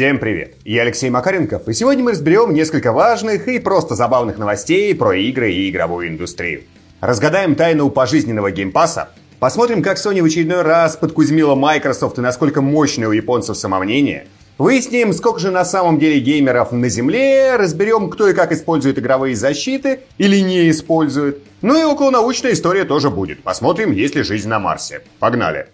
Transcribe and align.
Всем 0.00 0.18
привет! 0.18 0.54
Я 0.64 0.80
Алексей 0.80 1.10
Макаренков, 1.10 1.68
и 1.68 1.74
сегодня 1.74 2.02
мы 2.02 2.12
разберем 2.12 2.54
несколько 2.54 2.90
важных 2.90 3.46
и 3.48 3.58
просто 3.58 3.94
забавных 3.94 4.38
новостей 4.38 4.94
про 4.94 5.14
игры 5.14 5.52
и 5.52 5.68
игровую 5.68 6.08
индустрию. 6.08 6.62
Разгадаем 7.02 7.54
тайну 7.54 7.90
пожизненного 7.90 8.50
Game 8.50 8.74
Pass 8.74 8.98
а, 8.98 9.10
посмотрим, 9.40 9.82
как 9.82 9.98
Sony 9.98 10.22
в 10.22 10.24
очередной 10.24 10.62
раз 10.62 10.96
подкузмила 10.96 11.54
Microsoft 11.54 12.16
и 12.16 12.22
насколько 12.22 12.62
мощное 12.62 13.08
у 13.08 13.12
японцев 13.12 13.58
самомнение, 13.58 14.26
выясним, 14.56 15.12
сколько 15.12 15.38
же 15.38 15.50
на 15.50 15.66
самом 15.66 15.98
деле 15.98 16.18
геймеров 16.18 16.72
на 16.72 16.88
Земле, 16.88 17.56
разберем, 17.56 18.08
кто 18.08 18.26
и 18.26 18.32
как 18.32 18.52
использует 18.52 18.98
игровые 18.98 19.36
защиты 19.36 20.00
или 20.16 20.40
не 20.40 20.70
использует. 20.70 21.42
Ну 21.60 21.78
и 21.78 21.84
околонаучная 21.84 22.52
история 22.52 22.84
тоже 22.84 23.10
будет. 23.10 23.42
Посмотрим, 23.42 23.92
есть 23.92 24.14
ли 24.14 24.22
жизнь 24.22 24.48
на 24.48 24.60
Марсе. 24.60 25.02
Погнали! 25.18 25.66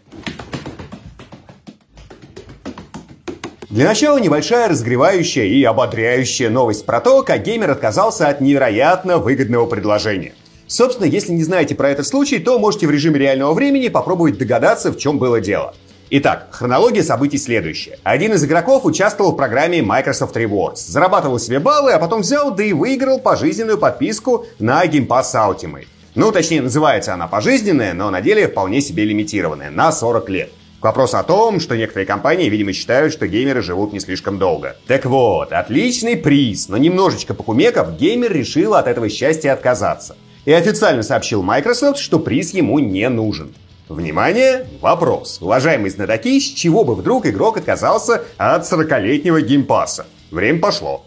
Для 3.77 3.85
начала 3.85 4.17
небольшая 4.17 4.71
разгревающая 4.71 5.45
и 5.45 5.63
ободряющая 5.63 6.49
новость 6.49 6.87
про 6.87 6.99
то, 7.03 7.23
как 7.23 7.43
геймер 7.43 7.73
отказался 7.73 8.29
от 8.29 8.41
невероятно 8.41 9.19
выгодного 9.19 9.67
предложения. 9.67 10.33
Собственно, 10.67 11.05
если 11.05 11.33
не 11.33 11.45
знаете 11.45 11.75
про 11.75 11.91
этот 11.91 12.07
случай, 12.07 12.39
то 12.39 12.59
можете 12.59 12.87
в 12.87 12.91
режиме 12.91 13.19
реального 13.19 13.53
времени 13.53 13.89
попробовать 13.89 14.39
догадаться, 14.39 14.93
в 14.93 14.97
чем 14.97 15.19
было 15.19 15.43
дело. 15.43 15.75
Итак, 16.09 16.49
хронология 16.53 17.03
событий 17.03 17.37
следующая. 17.37 17.99
Один 18.03 18.33
из 18.33 18.43
игроков 18.47 18.87
участвовал 18.87 19.33
в 19.33 19.37
программе 19.37 19.83
Microsoft 19.83 20.35
Rewards, 20.39 20.77
зарабатывал 20.87 21.39
себе 21.39 21.59
баллы, 21.59 21.93
а 21.93 21.99
потом 21.99 22.23
взял, 22.23 22.55
да 22.55 22.65
и 22.65 22.73
выиграл 22.73 23.19
пожизненную 23.19 23.77
подписку 23.77 24.47
на 24.59 24.87
Game 24.87 25.07
Pass 25.07 25.35
Ultimate. 25.35 25.87
Ну, 26.15 26.33
точнее, 26.33 26.63
называется 26.63 27.13
она 27.13 27.27
пожизненная, 27.27 27.93
но 27.93 28.09
на 28.09 28.23
деле 28.23 28.49
вполне 28.49 28.81
себе 28.81 29.05
лимитированная, 29.05 29.71
на 29.71 29.93
40 29.93 30.31
лет. 30.31 30.51
Вопрос 30.83 31.15
о 31.15 31.23
том, 31.23 31.59
что 31.59 31.77
некоторые 31.77 32.07
компании, 32.07 32.49
видимо, 32.49 32.73
считают, 32.73 33.13
что 33.13 33.27
геймеры 33.27 33.63
живут 33.63 33.93
не 33.93 34.01
слишком 34.01 34.39
долго. 34.39 34.77
Так 34.87 35.07
вот, 35.07 35.53
отличный 35.53 36.17
приз, 36.17 36.69
но 36.69 36.77
немножечко 36.77 37.33
покумекав, 37.33 37.97
геймер 37.97 38.33
решил 38.33 38.75
от 38.75 38.87
этого 38.87 39.09
счастья 39.09 39.53
отказаться. 39.53 40.17
И 40.45 40.53
официально 40.53 41.03
сообщил 41.03 41.43
Microsoft, 41.43 41.99
что 41.99 42.19
приз 42.19 42.53
ему 42.53 42.79
не 42.79 43.09
нужен. 43.09 43.55
Внимание! 43.89 44.67
Вопрос. 44.81 45.39
Уважаемые 45.41 45.91
знатоки, 45.91 46.39
с 46.39 46.45
чего 46.45 46.85
бы 46.85 46.95
вдруг 46.95 47.27
игрок 47.27 47.57
отказался 47.57 48.25
от 48.37 48.71
40-летнего 48.71 49.41
геймпаса? 49.41 50.07
Время 50.31 50.61
пошло. 50.61 51.05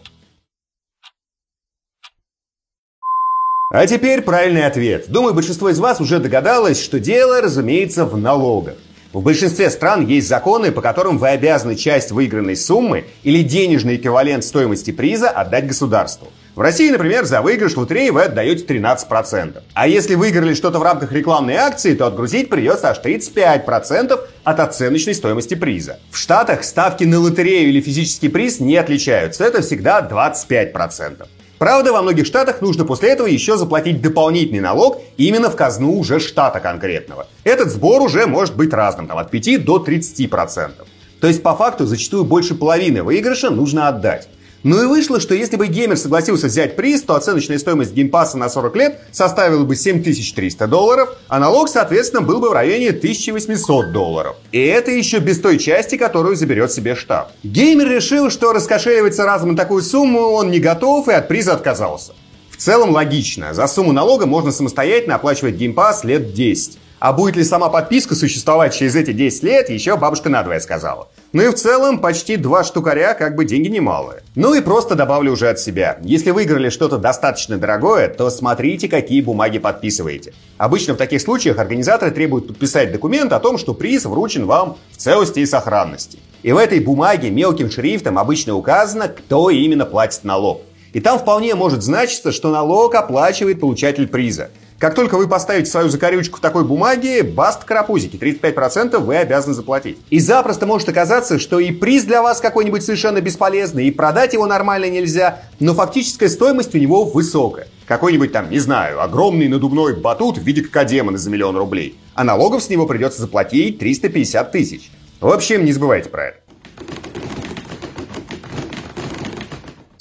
А 3.71 3.85
теперь 3.85 4.23
правильный 4.23 4.65
ответ. 4.65 5.09
Думаю, 5.09 5.35
большинство 5.35 5.69
из 5.69 5.79
вас 5.79 6.01
уже 6.01 6.19
догадалось, 6.19 6.81
что 6.81 6.99
дело, 6.99 7.39
разумеется, 7.39 8.03
в 8.05 8.17
налогах. 8.17 8.75
В 9.11 9.23
большинстве 9.23 9.71
стран 9.71 10.05
есть 10.05 10.27
законы, 10.27 10.71
по 10.71 10.81
которым 10.81 11.17
вы 11.17 11.29
обязаны 11.29 11.75
часть 11.75 12.11
выигранной 12.11 12.55
суммы 12.55 13.05
или 13.23 13.41
денежный 13.41 13.95
эквивалент 13.95 14.43
стоимости 14.43 14.91
приза 14.91 15.31
отдать 15.31 15.65
государству. 15.65 16.27
В 16.53 16.61
России, 16.61 16.91
например, 16.91 17.25
за 17.25 17.41
выигрыш 17.41 17.73
в 17.73 17.79
лотереи 17.79 18.11
вы 18.11 18.23
отдаете 18.23 18.65
13%. 18.65 19.63
А 19.73 19.87
если 19.87 20.13
выиграли 20.13 20.53
что-то 20.53 20.77
в 20.77 20.83
рамках 20.83 21.11
рекламной 21.11 21.55
акции, 21.55 21.95
то 21.95 22.05
отгрузить 22.05 22.49
придется 22.49 22.89
аж 22.91 22.99
35% 23.03 24.19
от 24.43 24.59
оценочной 24.59 25.15
стоимости 25.15 25.55
приза. 25.55 25.97
В 26.11 26.17
Штатах 26.17 26.63
ставки 26.63 27.03
на 27.03 27.19
лотерею 27.19 27.69
или 27.69 27.81
физический 27.81 28.29
приз 28.29 28.59
не 28.59 28.75
отличаются. 28.75 29.43
Это 29.43 29.63
всегда 29.63 30.07
25%. 30.07 31.25
Правда, 31.59 31.91
во 31.91 32.01
многих 32.01 32.25
штатах 32.25 32.61
нужно 32.61 32.85
после 32.85 33.09
этого 33.09 33.27
еще 33.27 33.57
заплатить 33.57 34.01
дополнительный 34.01 34.61
налог 34.61 35.01
именно 35.17 35.49
в 35.49 35.57
казну 35.57 35.99
уже 35.99 36.21
штата 36.21 36.61
конкретного. 36.61 37.27
Этот 37.43 37.69
сбор 37.69 38.01
уже 38.01 38.25
может 38.27 38.55
быть 38.55 38.71
разным, 38.71 39.07
там, 39.07 39.17
от 39.17 39.29
5 39.29 39.65
до 39.65 39.77
30%. 39.77 40.71
То 41.19 41.27
есть 41.27 41.43
по 41.43 41.53
факту 41.55 41.85
зачастую 41.85 42.23
больше 42.23 42.55
половины 42.55 43.03
выигрыша 43.03 43.49
нужно 43.49 43.89
отдать. 43.89 44.29
Ну 44.63 44.83
и 44.83 44.87
вышло, 44.87 45.19
что 45.19 45.33
если 45.33 45.55
бы 45.55 45.67
геймер 45.67 45.95
согласился 45.97 46.47
взять 46.47 46.75
приз, 46.75 47.03
то 47.03 47.15
оценочная 47.15 47.57
стоимость 47.59 47.93
геймпаса 47.93 48.37
на 48.37 48.49
40 48.49 48.75
лет 48.75 48.99
составила 49.11 49.63
бы 49.63 49.75
7300 49.75 50.67
долларов, 50.67 51.15
а 51.29 51.39
налог, 51.39 51.69
соответственно, 51.69 52.21
был 52.21 52.39
бы 52.39 52.49
в 52.49 52.53
районе 52.53 52.89
1800 52.89 53.93
долларов. 53.93 54.35
И 54.51 54.59
это 54.59 54.91
еще 54.91 55.19
без 55.19 55.39
той 55.39 55.59
части, 55.59 55.95
которую 55.95 56.35
заберет 56.35 56.71
себе 56.71 56.95
штат. 56.95 57.31
Геймер 57.43 57.89
решил, 57.89 58.29
что 58.29 58.51
раскошеливаться 58.51 59.23
разом 59.25 59.51
на 59.51 59.57
такую 59.57 59.81
сумму 59.81 60.31
он 60.31 60.51
не 60.51 60.59
готов 60.59 61.07
и 61.07 61.13
от 61.13 61.27
приза 61.29 61.53
отказался. 61.53 62.13
В 62.51 62.57
целом 62.57 62.89
логично. 62.89 63.53
За 63.53 63.67
сумму 63.67 63.93
налога 63.93 64.25
можно 64.25 64.51
самостоятельно 64.51 65.15
оплачивать 65.15 65.55
геймпас 65.55 66.03
лет 66.03 66.33
10. 66.33 66.77
А 66.99 67.13
будет 67.13 67.37
ли 67.37 67.45
сама 67.45 67.69
подписка 67.69 68.13
существовать 68.13 68.75
через 68.75 68.95
эти 68.95 69.13
10 69.13 69.43
лет, 69.43 69.69
еще 69.69 69.95
бабушка 69.95 70.27
надвое 70.27 70.59
сказала. 70.59 71.07
Ну 71.31 71.43
и 71.43 71.47
в 71.47 71.55
целом 71.55 71.99
почти 71.99 72.35
два 72.35 72.65
штукаря, 72.65 73.13
как 73.13 73.35
бы 73.35 73.45
деньги 73.45 73.69
немалые. 73.69 74.23
Ну 74.35 74.53
и 74.53 74.59
просто 74.59 74.95
добавлю 74.95 75.31
уже 75.31 75.47
от 75.47 75.59
себя. 75.59 75.97
Если 76.01 76.31
выиграли 76.31 76.69
что-то 76.69 76.97
достаточно 76.97 77.57
дорогое, 77.57 78.09
то 78.09 78.29
смотрите, 78.29 78.89
какие 78.89 79.21
бумаги 79.21 79.59
подписываете. 79.59 80.33
Обычно 80.57 80.93
в 80.93 80.97
таких 80.97 81.21
случаях 81.21 81.57
организаторы 81.57 82.11
требуют 82.11 82.47
подписать 82.47 82.91
документ 82.91 83.31
о 83.31 83.39
том, 83.39 83.57
что 83.57 83.73
приз 83.73 84.03
вручен 84.03 84.45
вам 84.45 84.77
в 84.91 84.97
целости 84.97 85.39
и 85.39 85.45
сохранности. 85.45 86.19
И 86.43 86.51
в 86.51 86.57
этой 86.57 86.81
бумаге 86.81 87.29
мелким 87.29 87.71
шрифтом 87.71 88.19
обычно 88.19 88.55
указано, 88.55 89.07
кто 89.07 89.49
именно 89.49 89.85
платит 89.85 90.25
налог. 90.25 90.63
И 90.91 90.99
там 90.99 91.19
вполне 91.19 91.55
может 91.55 91.81
значиться, 91.81 92.31
что 92.31 92.51
налог 92.51 92.95
оплачивает 92.95 93.59
получатель 93.59 94.07
приза. 94.07 94.49
Как 94.79 94.95
только 94.95 95.17
вы 95.17 95.27
поставите 95.27 95.69
свою 95.69 95.89
закорючку 95.89 96.39
такой 96.39 96.63
бумаге, 96.63 97.21
баст 97.21 97.65
карапузики, 97.65 98.15
35% 98.15 98.97
вы 98.99 99.17
обязаны 99.17 99.53
заплатить. 99.53 99.97
И 100.09 100.19
запросто 100.19 100.65
может 100.65 100.87
оказаться, 100.87 101.37
что 101.37 101.59
и 101.59 101.71
приз 101.71 102.05
для 102.05 102.21
вас 102.21 102.39
какой-нибудь 102.39 102.81
совершенно 102.81 103.19
бесполезный, 103.19 103.87
и 103.87 103.91
продать 103.91 104.31
его 104.31 104.47
нормально 104.47 104.89
нельзя, 104.89 105.41
но 105.59 105.73
фактическая 105.73 106.29
стоимость 106.29 106.73
у 106.75 106.77
него 106.77 107.03
высокая. 107.03 107.67
Какой-нибудь 107.87 108.31
там, 108.31 108.49
не 108.49 108.59
знаю, 108.59 109.03
огромный 109.03 109.49
надувной 109.49 109.97
батут 109.97 110.37
в 110.37 110.43
виде 110.43 110.61
кокодемона 110.61 111.17
за 111.17 111.29
миллион 111.29 111.57
рублей. 111.57 111.99
А 112.13 112.23
налогов 112.23 112.63
с 112.63 112.69
него 112.69 112.85
придется 112.85 113.19
заплатить 113.19 113.79
350 113.79 114.51
тысяч. 114.53 114.91
В 115.19 115.27
общем, 115.27 115.65
не 115.65 115.73
забывайте 115.73 116.09
про 116.09 116.27
это. 116.27 116.37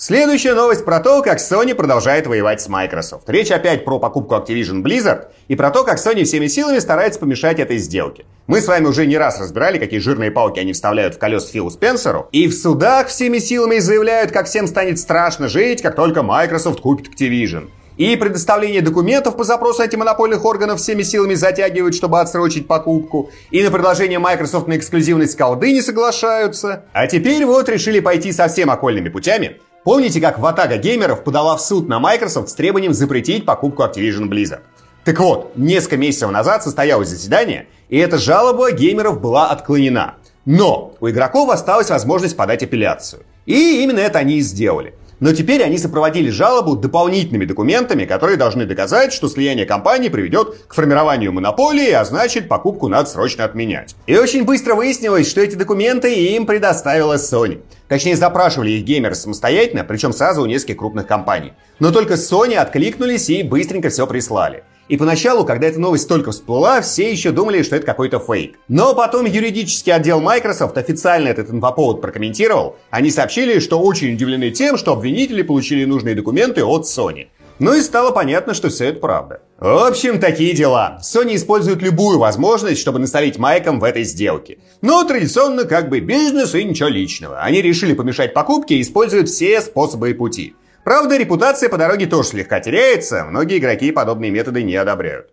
Следующая 0.09 0.55
новость 0.55 0.87
про 0.87 1.01
то, 1.01 1.21
как 1.21 1.37
Sony 1.37 1.75
продолжает 1.75 2.27
воевать 2.27 2.63
с 2.63 2.69
Microsoft. 2.69 3.29
Речь 3.29 3.51
опять 3.51 3.85
про 3.85 3.99
покупку 3.99 4.37
Activision 4.37 4.83
Blizzard 4.83 5.27
и 5.49 5.55
про 5.55 5.71
то, 5.71 5.85
как 5.85 5.99
Sony 5.99 6.25
всеми 6.25 6.47
силами 6.47 6.79
старается 6.79 7.21
помешать 7.21 7.59
этой 7.59 7.77
сделке. 7.77 8.25
Мы 8.47 8.63
с 8.63 8.69
вами 8.69 8.87
уже 8.87 9.05
не 9.05 9.19
раз 9.19 9.39
разбирали, 9.39 9.77
какие 9.77 10.01
жирные 10.01 10.31
палки 10.31 10.61
они 10.61 10.73
вставляют 10.73 11.17
в 11.17 11.19
колес 11.19 11.51
Филу 11.51 11.69
Спенсеру. 11.69 12.27
И 12.33 12.49
в 12.49 12.55
судах 12.55 13.09
всеми 13.09 13.37
силами 13.37 13.81
заявляют, 13.81 14.33
как 14.33 14.47
всем 14.47 14.67
станет 14.67 14.99
страшно 14.99 15.47
жить, 15.47 15.83
как 15.83 15.95
только 15.95 16.23
Microsoft 16.23 16.81
купит 16.81 17.09
Activision. 17.09 17.69
И 17.99 18.17
предоставление 18.17 18.81
документов 18.81 19.37
по 19.37 19.45
запросу 19.45 19.83
антимонопольных 19.83 20.43
органов 20.43 20.81
всеми 20.81 21.03
силами 21.03 21.35
затягивают, 21.35 21.95
чтобы 21.95 22.19
отсрочить 22.19 22.67
покупку. 22.67 23.31
И 23.51 23.63
на 23.63 23.71
предложение 23.71 24.21
Microsoft 24.21 24.69
на 24.69 24.79
эксклюзивность 24.79 25.37
колды 25.37 25.71
не 25.71 25.83
соглашаются. 25.83 26.85
А 26.95 27.07
теперь 27.09 27.45
вот 27.45 27.69
решили 27.69 28.01
пойти 28.01 28.33
совсем 28.33 28.71
окольными 28.71 29.11
путями 29.11 29.59
Помните, 29.85 30.21
как 30.21 30.39
Ватага 30.39 30.77
геймеров 30.77 31.25
подала 31.25 31.57
в 31.57 31.63
суд 31.63 31.89
на 31.89 32.01
Microsoft 32.01 32.51
с 32.51 32.55
требованием 32.55 32.93
запретить 32.93 33.47
покупку 33.47 33.83
Activision 33.83 34.29
Blizzard? 34.29 34.61
Так 35.05 35.21
вот, 35.21 35.53
несколько 35.57 35.97
месяцев 35.97 36.31
назад 36.31 36.63
состоялось 36.63 37.09
заседание, 37.09 37.69
и 37.89 37.97
эта 37.97 38.19
жалоба 38.19 38.73
геймеров 38.73 39.21
была 39.21 39.51
отклонена. 39.51 40.17
Но 40.45 40.95
у 41.01 41.09
игроков 41.09 41.51
осталась 41.51 41.91
возможность 41.91 42.37
подать 42.37 42.63
апелляцию. 42.63 43.23
И 43.47 43.83
именно 43.83 44.01
это 44.01 44.19
они 44.19 44.39
и 44.39 44.41
сделали. 44.41 44.95
Но 45.21 45.33
теперь 45.33 45.63
они 45.63 45.79
сопроводили 45.79 46.31
жалобу 46.31 46.77
дополнительными 46.77 47.45
документами, 47.45 48.05
которые 48.05 48.37
должны 48.37 48.67
доказать, 48.67 49.13
что 49.13 49.29
слияние 49.29 49.67
компаний 49.67 50.11
приведет 50.11 50.55
к 50.69 50.75
формированию 50.75 51.33
монополии, 51.33 51.91
а 51.91 52.05
значит 52.05 52.49
покупку 52.49 52.89
надо 52.89 53.09
срочно 53.09 53.45
отменять. 53.45 53.97
И 54.07 54.17
очень 54.17 54.45
быстро 54.45 54.75
выяснилось, 54.75 55.29
что 55.29 55.41
эти 55.41 55.57
документы 55.57 56.15
им 56.15 56.47
предоставила 56.47 57.15
Sony. 57.15 57.63
Точнее, 57.89 58.17
запрашивали 58.17 58.71
их 58.71 58.85
геймеры 58.85 59.15
самостоятельно, 59.15 59.83
причем 59.83 60.13
сразу 60.13 60.43
у 60.43 60.47
нескольких 60.47 60.77
крупных 60.77 61.07
компаний. 61.07 61.53
Но 61.81 61.91
только 61.91 62.15
Sony 62.15 62.55
откликнулись 62.55 63.29
и 63.31 63.43
быстренько 63.43 63.89
все 63.89 64.07
прислали. 64.07 64.63
И 64.89 64.97
поначалу, 64.97 65.45
когда 65.45 65.67
эта 65.67 65.79
новость 65.79 66.09
только 66.09 66.31
всплыла, 66.33 66.81
все 66.81 67.11
еще 67.11 67.31
думали, 67.31 67.63
что 67.63 67.77
это 67.77 67.85
какой-то 67.85 68.19
фейк. 68.19 68.59
Но 68.69 68.95
потом 68.95 69.27
юридический 69.27 69.93
отдел 69.93 70.21
Microsoft 70.21 70.79
официально 70.79 71.29
этот 71.29 71.51
инфоповод 71.51 72.01
прокомментировал. 72.01 72.77
Они 72.91 73.11
сообщили, 73.11 73.59
что 73.59 73.79
очень 73.79 74.15
удивлены 74.15 74.51
тем, 74.51 74.79
что 74.79 74.93
обвинители 74.93 75.43
получили 75.43 75.85
нужные 75.85 76.15
документы 76.15 76.65
от 76.65 76.87
Sony. 76.87 77.27
Ну 77.59 77.75
и 77.75 77.81
стало 77.81 78.13
понятно, 78.13 78.55
что 78.55 78.69
все 78.69 78.87
это 78.87 79.01
правда. 79.01 79.41
В 79.59 79.89
общем, 79.89 80.21
такие 80.21 80.55
дела. 80.55 81.01
Sony 81.03 81.35
использует 81.35 81.83
любую 81.83 82.19
возможность, 82.21 82.81
чтобы 82.81 83.01
насолить 83.01 83.37
Майком 83.37 83.81
в 83.81 83.85
этой 83.85 84.05
сделке. 84.05 84.59
Но 84.81 85.03
традиционно 85.03 85.65
как 85.65 85.89
бы 85.89 85.99
бизнес 85.99 86.55
и 86.55 86.63
ничего 86.63 86.89
личного. 86.89 87.41
Они 87.41 87.61
решили 87.61 87.95
помешать 87.95 88.33
покупке 88.33 88.77
и 88.77 88.83
используют 88.83 89.29
все 89.29 89.61
способы 89.61 90.11
и 90.11 90.15
пути. 90.15 90.55
Правда, 90.89 91.19
репутация 91.19 91.69
по 91.69 91.77
дороге 91.77 92.07
тоже 92.07 92.31
слегка 92.31 92.61
теряется, 92.61 93.27
многие 93.27 93.59
игроки 93.59 93.93
подобные 93.93 94.31
методы 94.31 94.63
не 94.63 94.75
одобряют. 94.75 95.29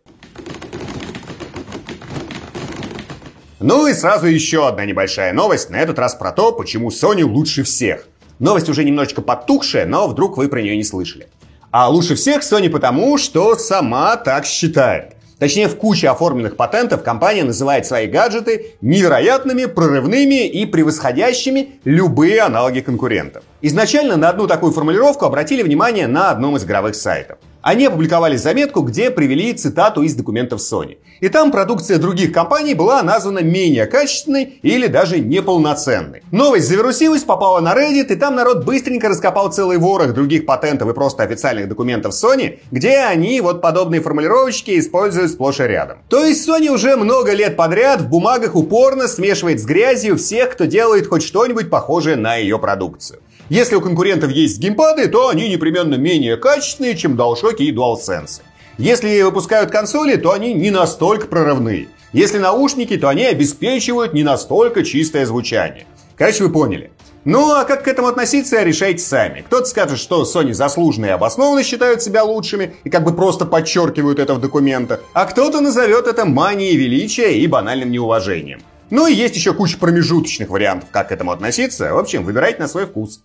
Ну 3.61 3.87
и 3.87 3.93
сразу 3.93 4.27
еще 4.27 4.67
одна 4.67 4.83
небольшая 4.83 5.31
новость, 5.31 5.69
на 5.69 5.77
этот 5.77 5.97
раз 5.97 6.13
про 6.15 6.33
то, 6.33 6.51
почему 6.51 6.89
Sony 6.89 7.23
лучше 7.23 7.63
всех. 7.63 8.05
Новость 8.37 8.67
уже 8.67 8.83
немножечко 8.83 9.21
подтухшая, 9.21 9.85
но 9.85 10.09
вдруг 10.09 10.35
вы 10.35 10.49
про 10.49 10.61
нее 10.61 10.75
не 10.75 10.83
слышали. 10.83 11.29
А 11.71 11.87
лучше 11.87 12.15
всех 12.15 12.41
Sony 12.41 12.69
потому, 12.69 13.17
что 13.17 13.55
сама 13.55 14.17
так 14.17 14.45
считает. 14.45 15.14
Точнее, 15.39 15.67
в 15.67 15.75
куче 15.75 16.09
оформленных 16.09 16.55
патентов 16.55 17.03
компания 17.03 17.43
называет 17.43 17.85
свои 17.85 18.07
гаджеты 18.07 18.75
невероятными, 18.81 19.65
прорывными 19.65 20.47
и 20.47 20.65
превосходящими 20.65 21.79
любые 21.83 22.41
аналоги 22.41 22.79
конкурентов. 22.79 23.43
Изначально 23.61 24.15
на 24.15 24.29
одну 24.29 24.47
такую 24.47 24.71
формулировку 24.71 25.25
обратили 25.25 25.61
внимание 25.61 26.07
на 26.07 26.31
одном 26.31 26.55
из 26.55 26.63
игровых 26.63 26.95
сайтов. 26.95 27.37
Они 27.65 27.87
опубликовали 27.87 28.35
заметку, 28.37 28.81
где 28.81 29.09
привели 29.09 29.51
цитату 29.51 30.03
из 30.03 30.13
документов 30.13 30.61
Sony. 30.61 30.97
И 31.19 31.29
там 31.29 31.51
продукция 31.51 31.97
других 31.97 32.31
компаний 32.31 32.75
была 32.75 33.01
названа 33.01 33.39
менее 33.39 33.87
качественной 33.87 34.59
или 34.61 34.85
даже 34.85 35.19
неполноценной. 35.19 36.21
Новость 36.29 36.67
завирусилась, 36.67 37.23
попала 37.23 37.61
на 37.61 37.73
Reddit, 37.73 38.13
и 38.13 38.15
там 38.17 38.35
народ 38.35 38.65
быстренько 38.65 39.09
раскопал 39.09 39.51
целый 39.51 39.79
ворох 39.79 40.13
других 40.13 40.45
патентов 40.45 40.89
и 40.89 40.93
просто 40.93 41.23
официальных 41.23 41.67
документов 41.67 42.13
Sony, 42.13 42.59
где 42.69 42.99
они 42.99 43.41
вот 43.41 43.63
подобные 43.63 43.99
формулировочки 43.99 44.77
используют 44.77 45.31
сплошь 45.31 45.59
и 45.59 45.63
рядом. 45.63 45.97
То 46.07 46.23
есть 46.23 46.47
Sony 46.47 46.67
уже 46.67 46.95
много 46.95 47.33
лет 47.33 47.57
подряд 47.57 47.99
в 47.99 48.09
бумагах 48.09 48.55
упорно 48.55 49.07
смешивает 49.07 49.59
с 49.59 49.65
грязью 49.65 50.17
всех, 50.17 50.51
кто 50.51 50.65
делает 50.65 51.07
хоть 51.07 51.23
что-нибудь 51.23 51.71
похожее 51.71 52.15
на 52.15 52.35
ее 52.35 52.59
продукцию. 52.59 53.21
Если 53.49 53.75
у 53.75 53.81
конкурентов 53.81 54.31
есть 54.31 54.57
геймпады, 54.57 55.07
то 55.07 55.29
они 55.29 55.47
непременно 55.49 55.95
менее 55.95 56.35
качественные, 56.35 56.97
чем 56.97 57.15
DualShock 57.15 57.54
и 57.63 57.73
DualSense. 57.73 58.41
Если 58.77 59.21
выпускают 59.21 59.71
консоли, 59.71 60.17
то 60.17 60.31
они 60.31 60.53
не 60.53 60.71
настолько 60.71 61.27
прорывные. 61.27 61.87
Если 62.11 62.37
наушники, 62.37 62.97
то 62.97 63.09
они 63.09 63.25
обеспечивают 63.25 64.13
не 64.13 64.23
настолько 64.23 64.83
чистое 64.83 65.25
звучание. 65.25 65.85
Короче, 66.17 66.43
вы 66.43 66.51
поняли. 66.51 66.91
Ну 67.25 67.51
а 67.51 67.65
как 67.65 67.83
к 67.83 67.87
этому 67.87 68.07
относиться, 68.07 68.61
решайте 68.61 68.99
сами. 68.99 69.41
Кто-то 69.41 69.65
скажет, 69.65 69.97
что 69.97 70.23
Sony 70.23 70.53
заслуженно 70.53 71.07
и 71.07 71.09
обоснованно 71.09 71.63
считают 71.63 72.03
себя 72.03 72.23
лучшими 72.23 72.75
и 72.83 72.89
как 72.91 73.03
бы 73.03 73.15
просто 73.15 73.45
подчеркивают 73.45 74.19
это 74.19 74.35
в 74.35 74.39
документах, 74.39 75.01
а 75.13 75.25
кто-то 75.25 75.59
назовет 75.59 76.05
это 76.05 76.25
манией 76.25 76.75
величия 76.75 77.39
и 77.39 77.47
банальным 77.47 77.89
неуважением. 77.89 78.61
Ну 78.91 79.07
и 79.07 79.13
есть 79.13 79.35
еще 79.35 79.53
куча 79.53 79.79
промежуточных 79.79 80.49
вариантов, 80.49 80.89
как 80.91 81.09
к 81.09 81.11
этому 81.11 81.31
относиться. 81.31 81.93
В 81.93 81.97
общем, 81.97 82.23
выбирайте 82.23 82.59
на 82.59 82.67
свой 82.67 82.85
вкус. 82.85 83.23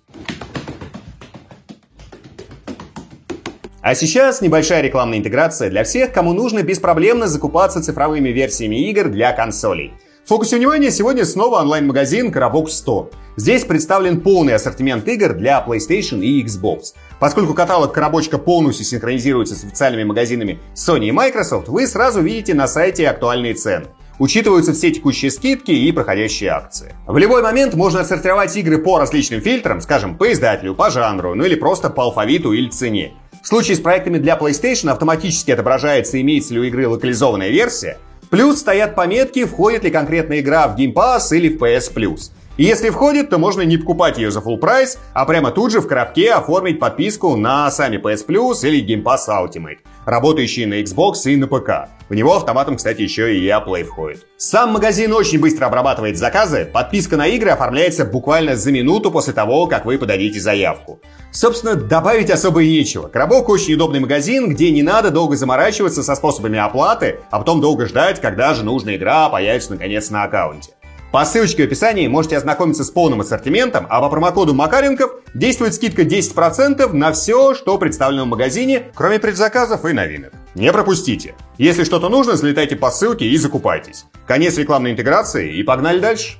А 3.90 3.94
сейчас 3.96 4.40
небольшая 4.40 4.82
рекламная 4.82 5.18
интеграция 5.18 5.68
для 5.68 5.82
всех, 5.82 6.12
кому 6.12 6.32
нужно 6.32 6.62
беспроблемно 6.62 7.26
закупаться 7.26 7.82
цифровыми 7.82 8.28
версиями 8.28 8.88
игр 8.88 9.08
для 9.08 9.32
консолей. 9.32 9.94
В 10.24 10.28
фокусе 10.28 10.58
внимания 10.58 10.92
сегодня 10.92 11.24
снова 11.24 11.58
онлайн-магазин 11.58 12.30
Коробок 12.30 12.70
100. 12.70 13.10
Здесь 13.36 13.64
представлен 13.64 14.20
полный 14.20 14.54
ассортимент 14.54 15.08
игр 15.08 15.32
для 15.32 15.66
PlayStation 15.66 16.20
и 16.20 16.40
Xbox. 16.44 16.94
Поскольку 17.18 17.52
каталог 17.52 17.92
коробочка 17.92 18.38
полностью 18.38 18.86
синхронизируется 18.86 19.56
с 19.56 19.64
официальными 19.64 20.04
магазинами 20.04 20.60
Sony 20.76 21.06
и 21.06 21.10
Microsoft, 21.10 21.66
вы 21.66 21.84
сразу 21.88 22.20
видите 22.20 22.54
на 22.54 22.68
сайте 22.68 23.08
актуальные 23.08 23.54
цены. 23.54 23.86
Учитываются 24.20 24.72
все 24.72 24.92
текущие 24.92 25.32
скидки 25.32 25.72
и 25.72 25.90
проходящие 25.90 26.50
акции. 26.50 26.94
В 27.08 27.18
любой 27.18 27.42
момент 27.42 27.74
можно 27.74 28.02
отсортировать 28.02 28.56
игры 28.56 28.78
по 28.78 29.00
различным 29.00 29.40
фильтрам, 29.40 29.80
скажем, 29.80 30.16
по 30.16 30.30
издателю, 30.30 30.76
по 30.76 30.90
жанру, 30.90 31.34
ну 31.34 31.42
или 31.42 31.56
просто 31.56 31.90
по 31.90 32.04
алфавиту 32.04 32.52
или 32.52 32.68
цене. 32.68 33.14
В 33.42 33.46
случае 33.46 33.76
с 33.76 33.80
проектами 33.80 34.18
для 34.18 34.36
PlayStation 34.36 34.90
автоматически 34.90 35.50
отображается, 35.50 36.20
имеется 36.20 36.54
ли 36.54 36.60
у 36.60 36.62
игры 36.64 36.86
локализованная 36.86 37.48
версия, 37.48 37.98
плюс 38.28 38.60
стоят 38.60 38.94
пометки, 38.94 39.44
входит 39.44 39.84
ли 39.84 39.90
конкретная 39.90 40.40
игра 40.40 40.68
в 40.68 40.76
Game 40.76 40.92
Pass 40.92 41.34
или 41.34 41.48
в 41.48 41.62
PS 41.62 41.92
Plus. 41.94 42.30
И 42.56 42.64
если 42.64 42.90
входит, 42.90 43.30
то 43.30 43.38
можно 43.38 43.62
не 43.62 43.78
покупать 43.78 44.18
ее 44.18 44.30
за 44.30 44.40
full 44.40 44.58
прайс, 44.58 44.98
а 45.14 45.24
прямо 45.24 45.50
тут 45.50 45.72
же 45.72 45.80
в 45.80 45.86
коробке 45.86 46.32
оформить 46.32 46.78
подписку 46.78 47.36
на 47.36 47.70
сами 47.70 47.96
PS 47.96 48.26
Plus 48.26 48.68
или 48.68 48.84
Game 48.84 49.02
Pass 49.02 49.28
Ultimate, 49.28 49.78
работающие 50.04 50.66
на 50.66 50.80
Xbox 50.82 51.14
и 51.24 51.36
на 51.36 51.46
ПК. 51.46 51.88
В 52.10 52.14
него 52.14 52.36
автоматом, 52.36 52.76
кстати, 52.76 53.02
еще 53.02 53.34
и 53.34 53.48
Play 53.48 53.84
входит. 53.84 54.26
Сам 54.36 54.72
магазин 54.72 55.12
очень 55.12 55.38
быстро 55.38 55.66
обрабатывает 55.66 56.18
заказы, 56.18 56.68
подписка 56.70 57.16
на 57.16 57.28
игры 57.28 57.50
оформляется 57.50 58.04
буквально 58.04 58.56
за 58.56 58.72
минуту 58.72 59.12
после 59.12 59.32
того, 59.32 59.68
как 59.68 59.84
вы 59.84 59.96
подадите 59.96 60.40
заявку. 60.40 61.00
Собственно, 61.30 61.76
добавить 61.76 62.30
особо 62.30 62.62
и 62.62 62.70
нечего. 62.70 63.06
Коробок 63.06 63.48
очень 63.48 63.74
удобный 63.74 64.00
магазин, 64.00 64.50
где 64.50 64.72
не 64.72 64.82
надо 64.82 65.10
долго 65.12 65.36
заморачиваться 65.36 66.02
со 66.02 66.16
способами 66.16 66.58
оплаты, 66.58 67.20
а 67.30 67.38
потом 67.38 67.60
долго 67.60 67.86
ждать, 67.86 68.20
когда 68.20 68.54
же 68.54 68.64
нужная 68.64 68.96
игра 68.96 69.28
появится 69.28 69.70
наконец 69.70 70.10
на 70.10 70.24
аккаунте. 70.24 70.72
По 71.12 71.24
ссылочке 71.24 71.64
в 71.64 71.66
описании 71.66 72.06
можете 72.06 72.36
ознакомиться 72.36 72.84
с 72.84 72.90
полным 72.90 73.20
ассортиментом, 73.20 73.84
а 73.90 74.00
по 74.00 74.08
промокоду 74.08 74.54
Макаренков 74.54 75.10
действует 75.34 75.74
скидка 75.74 76.02
10% 76.02 76.92
на 76.92 77.10
все, 77.10 77.54
что 77.56 77.76
представлено 77.78 78.26
в 78.26 78.28
магазине, 78.28 78.92
кроме 78.94 79.18
предзаказов 79.18 79.84
и 79.84 79.92
новинок. 79.92 80.32
Не 80.54 80.72
пропустите. 80.72 81.34
Если 81.58 81.82
что-то 81.82 82.08
нужно, 82.08 82.36
залетайте 82.36 82.76
по 82.76 82.92
ссылке 82.92 83.26
и 83.26 83.36
закупайтесь. 83.36 84.04
Конец 84.24 84.56
рекламной 84.56 84.92
интеграции 84.92 85.56
и 85.56 85.64
погнали 85.64 85.98
дальше. 85.98 86.36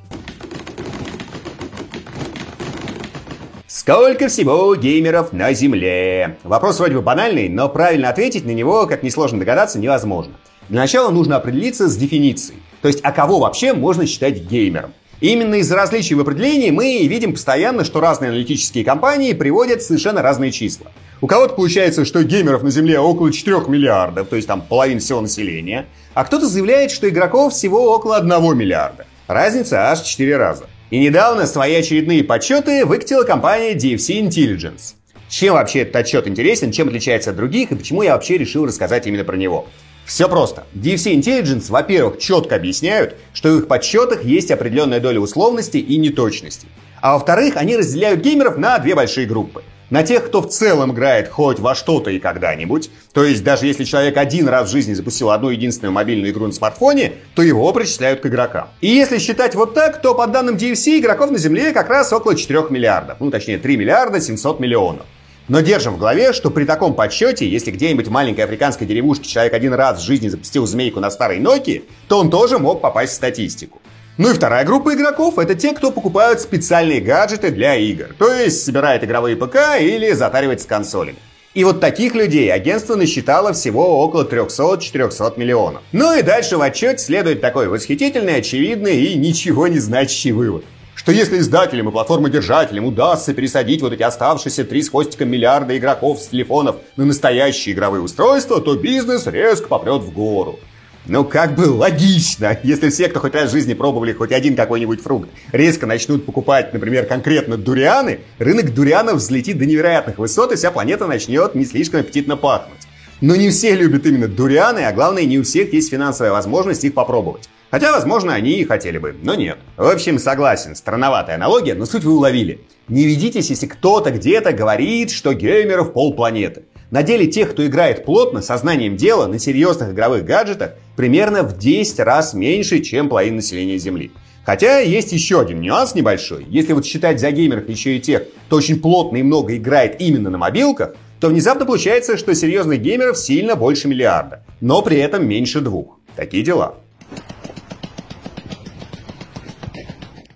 Сколько 3.67 4.29
всего 4.29 4.77
геймеров 4.77 5.33
на 5.33 5.53
Земле? 5.53 6.39
Вопрос 6.45 6.79
вроде 6.79 6.95
бы 6.95 7.03
банальный, 7.03 7.49
но 7.49 7.69
правильно 7.69 8.09
ответить 8.09 8.47
на 8.47 8.53
него, 8.53 8.87
как 8.87 9.03
несложно 9.03 9.41
догадаться, 9.41 9.81
невозможно. 9.81 10.35
Для 10.69 10.83
начала 10.83 11.11
нужно 11.11 11.37
определиться 11.37 11.89
с 11.89 11.97
дефиницией. 11.97 12.61
То 12.83 12.89
есть, 12.89 13.01
а 13.03 13.13
кого 13.13 13.41
вообще 13.41 13.73
можно 13.73 14.07
считать 14.07 14.41
геймером? 14.43 14.93
И 15.21 15.33
именно 15.33 15.57
из-за 15.57 15.77
различий 15.77 16.17
в 16.17 16.21
определении 16.21 16.71
мы 16.71 17.07
видим 17.07 17.33
постоянно, 17.33 17.85
что 17.85 18.01
разные 18.01 18.31
аналитические 18.31 18.85
компании 18.85 19.35
приводят 19.35 19.83
совершенно 19.83 20.23
разные 20.23 20.51
числа. 20.51 20.87
У 21.21 21.27
кого-то 21.27 21.55
получается, 21.55 22.07
что 22.07 22.25
геймеров 22.25 22.63
на 22.63 22.71
Земле 22.71 22.99
около 22.99 23.31
4 23.31 23.65
миллиардов, 23.69 24.29
то 24.29 24.37
есть 24.37 24.49
там 24.49 24.63
половина 24.63 25.01
всего 25.01 25.21
населения, 25.21 25.87
а 26.15 26.25
кто-то 26.25 26.47
заявляет, 26.47 26.91
что 26.91 27.07
игроков 27.07 27.53
всего 27.53 27.93
около 27.95 28.17
1 28.17 28.57
миллиарда. 28.57 29.07
Разница 29.27 29.91
аж 29.91 30.01
в 30.01 30.07
4 30.07 30.37
раза. 30.39 30.65
И 30.89 30.99
недавно 30.99 31.47
свои 31.47 31.75
очередные 31.75 32.25
подсчеты 32.25 32.87
выкатила 32.87 33.25
компания 33.25 33.75
DFC 33.75 34.27
Intelligence. 34.27 34.95
Чем 35.29 35.55
вообще 35.55 35.81
этот 35.81 35.97
отчет 35.97 36.27
интересен, 36.27 36.73
чем 36.73 36.89
отличается 36.89 37.31
от 37.31 37.37
других 37.37 37.71
и 37.71 37.77
почему 37.77 38.03
я 38.03 38.15
вообще 38.15 38.39
решил 38.39 38.67
рассказать 38.67 39.07
именно 39.07 39.23
про 39.23 39.37
него? 39.37 39.69
Все 40.11 40.29
просто. 40.29 40.65
DFC 40.75 41.15
Intelligence, 41.15 41.71
во-первых, 41.71 42.19
четко 42.19 42.57
объясняют, 42.57 43.15
что 43.33 43.51
в 43.51 43.59
их 43.61 43.69
подсчетах 43.69 44.25
есть 44.25 44.51
определенная 44.51 44.99
доля 44.99 45.21
условности 45.21 45.77
и 45.77 45.97
неточности. 45.99 46.67
А 47.01 47.13
во-вторых, 47.13 47.57
они 47.57 47.77
разделяют 47.77 48.21
геймеров 48.21 48.57
на 48.57 48.77
две 48.81 48.97
большие 48.97 49.29
группы. 49.29 49.63
На 49.89 50.03
тех, 50.03 50.27
кто 50.27 50.43
в 50.43 50.49
целом 50.49 50.91
играет 50.91 51.29
хоть 51.29 51.61
во 51.61 51.77
что-то 51.77 52.11
и 52.11 52.19
когда-нибудь, 52.19 52.91
то 53.13 53.23
есть 53.23 53.45
даже 53.45 53.67
если 53.67 53.85
человек 53.85 54.17
один 54.17 54.49
раз 54.49 54.69
в 54.69 54.73
жизни 54.73 54.95
запустил 54.95 55.31
одну 55.31 55.51
единственную 55.51 55.93
мобильную 55.93 56.33
игру 56.33 56.49
на 56.49 56.53
смартфоне, 56.53 57.13
то 57.37 57.43
его 57.43 57.73
причисляют 57.73 58.21
к 58.21 58.27
игрокам. 58.27 58.67
И 58.81 58.89
если 58.89 59.19
считать 59.19 59.55
вот 59.55 59.75
так, 59.75 60.03
то 60.03 60.17
по 60.17 60.27
данным 60.27 60.57
DFC 60.57 60.99
игроков 60.99 61.31
на 61.31 61.39
Земле 61.39 61.71
как 61.71 61.89
раз 61.89 62.13
около 62.13 62.35
4 62.35 62.65
миллиардов, 62.71 63.19
ну 63.21 63.31
точнее 63.31 63.59
3 63.59 63.77
миллиарда 63.77 64.21
700 64.21 64.59
миллионов. 64.59 65.07
Но 65.51 65.63
держим 65.63 65.95
в 65.95 65.99
голове, 65.99 66.33
что 66.33 66.49
при 66.53 66.65
таком 66.65 66.95
подсчете, 66.95 67.45
если 67.45 67.73
где-нибудь 67.73 68.07
в 68.07 68.11
маленькой 68.13 68.43
африканской 68.43 68.87
деревушке 68.87 69.29
человек 69.29 69.53
один 69.53 69.75
раз 69.75 69.99
в 69.99 70.07
жизни 70.07 70.29
запустил 70.29 70.65
змейку 70.65 71.01
на 71.01 71.11
старой 71.11 71.41
Nokia, 71.41 71.83
то 72.07 72.21
он 72.21 72.31
тоже 72.31 72.61
мог 72.61 72.81
попасть 72.81 73.15
в 73.15 73.17
статистику. 73.17 73.83
Ну 74.17 74.31
и 74.31 74.33
вторая 74.33 74.65
группа 74.65 74.95
игроков— 74.95 75.39
это 75.41 75.57
те, 75.57 75.73
кто 75.73 75.91
покупают 75.91 76.41
специальные 76.41 77.01
гаджеты 77.01 77.51
для 77.51 77.75
игр, 77.75 78.15
то 78.17 78.33
есть 78.33 78.65
собирает 78.65 79.03
игровые 79.03 79.35
ПК 79.35 79.81
или 79.81 80.13
затаривает 80.13 80.61
с 80.61 80.67
консолями. 80.67 81.19
И 81.55 81.65
вот 81.65 81.81
таких 81.81 82.15
людей 82.15 82.53
агентство 82.53 82.95
насчитало 82.95 83.53
всего 83.53 84.05
около 84.05 84.23
300-400 84.23 85.33
миллионов. 85.37 85.83
Ну 85.91 86.17
и 86.17 86.23
дальше 86.23 86.59
в 86.59 86.63
отчете 86.63 86.99
следует 86.99 87.41
такой 87.41 87.67
восхитительный, 87.67 88.37
очевидный 88.37 89.03
и 89.03 89.17
ничего 89.17 89.67
не 89.67 89.81
значащий 89.81 90.31
вывод 90.31 90.65
что 91.01 91.13
если 91.13 91.39
издателям 91.39 91.89
и 91.89 91.93
платформодержателям 91.93 92.85
удастся 92.85 93.33
пересадить 93.33 93.81
вот 93.81 93.95
эти 93.95 94.03
оставшиеся 94.03 94.67
три 94.67 94.83
с 94.83 94.91
хвостиком 94.91 95.31
миллиарда 95.31 95.79
игроков 95.79 96.21
с 96.21 96.27
телефонов 96.29 96.77
на 96.97 97.07
настоящие 97.07 97.75
игровые 97.75 98.03
устройства, 98.03 98.61
то 98.61 98.77
бизнес 98.77 99.27
резко 99.27 99.67
попрет 99.67 100.03
в 100.03 100.13
гору. 100.13 100.61
Ну, 101.07 101.25
как 101.25 101.55
бы 101.55 101.71
логично, 101.71 102.59
если 102.63 102.91
все, 102.91 103.09
кто 103.09 103.19
хоть 103.19 103.35
раз 103.35 103.49
в 103.49 103.53
жизни 103.53 103.73
пробовали 103.73 104.13
хоть 104.13 104.31
один 104.31 104.55
какой-нибудь 104.55 105.01
фрукт, 105.01 105.31
резко 105.53 105.87
начнут 105.87 106.27
покупать, 106.27 106.75
например, 106.75 107.07
конкретно 107.07 107.57
дурианы, 107.57 108.21
рынок 108.39 108.75
дурианов 108.75 109.15
взлетит 109.15 109.57
до 109.57 109.65
невероятных 109.65 110.19
высот, 110.19 110.53
и 110.53 110.57
вся 110.57 110.71
планета 110.71 111.07
начнет 111.07 111.55
не 111.55 111.65
слишком 111.65 112.01
аппетитно 112.01 112.37
пахнуть. 112.37 112.77
Но 113.23 113.37
не 113.37 113.49
все 113.49 113.75
любят 113.75 114.05
именно 114.05 114.29
дурианы, 114.29 114.81
а 114.81 114.93
главное, 114.93 115.25
не 115.25 115.39
у 115.39 115.45
всех 115.45 115.73
есть 115.73 115.91
финансовая 115.91 116.33
возможность 116.33 116.85
их 116.85 116.93
попробовать. 116.93 117.49
Хотя, 117.71 117.93
возможно, 117.93 118.35
они 118.35 118.53
и 118.61 118.65
хотели 118.65 118.99
бы, 118.99 119.15
но 119.23 119.35
нет. 119.35 119.59
В 119.77 119.87
общем, 119.89 120.19
согласен, 120.19 120.75
странноватая 120.75 121.37
аналогия, 121.37 121.75
но 121.75 121.87
суть 121.87 122.03
вы 122.03 122.13
уловили. 122.13 122.61
Не 122.89 123.05
ведитесь, 123.05 123.51
если 123.51 123.67
кто-то 123.67 124.11
где-то 124.11 124.53
говорит, 124.53 125.13
что 125.13 125.35
геймеров 125.35 125.93
полпланеты. 125.93 126.65
На 126.91 127.05
деле 127.05 127.29
тех, 127.29 127.53
кто 127.53 127.65
играет 127.65 128.05
плотно, 128.05 128.43
сознанием 128.43 128.97
дела, 128.97 129.29
на 129.29 129.39
серьезных 129.39 129.91
игровых 129.91 130.25
гаджетах, 130.25 130.73
примерно 130.97 131.45
в 131.45 131.57
10 131.57 132.01
раз 132.01 132.35
меньше, 132.35 132.81
чем 132.81 133.09
половина 133.09 133.37
населения 133.37 133.79
Земли. 133.79 134.11
Хотя 134.45 134.81
есть 134.81 135.13
еще 135.13 135.41
один 135.41 135.61
нюанс 135.61 135.95
небольшой. 135.95 136.45
Если 136.49 136.73
вот 136.73 136.85
считать 136.85 137.21
за 137.21 137.31
геймеров 137.31 137.69
еще 137.69 137.97
и 137.97 138.01
тех, 138.01 138.25
кто 138.47 138.57
очень 138.57 138.81
плотно 138.81 139.19
и 139.19 139.23
много 139.23 139.57
играет 139.57 140.01
именно 140.01 140.31
на 140.31 140.39
мобилках, 140.39 140.97
то 141.21 141.29
внезапно 141.29 141.67
получается, 141.67 142.17
что 142.17 142.35
серьезных 142.35 142.81
геймеров 142.81 143.17
сильно 143.17 143.55
больше 143.55 143.87
миллиарда, 143.87 144.43
но 144.61 144.83
при 144.83 144.97
этом 144.97 145.29
меньше 145.29 145.61
двух. 145.61 145.99
Такие 146.17 146.43
дела. 146.43 146.75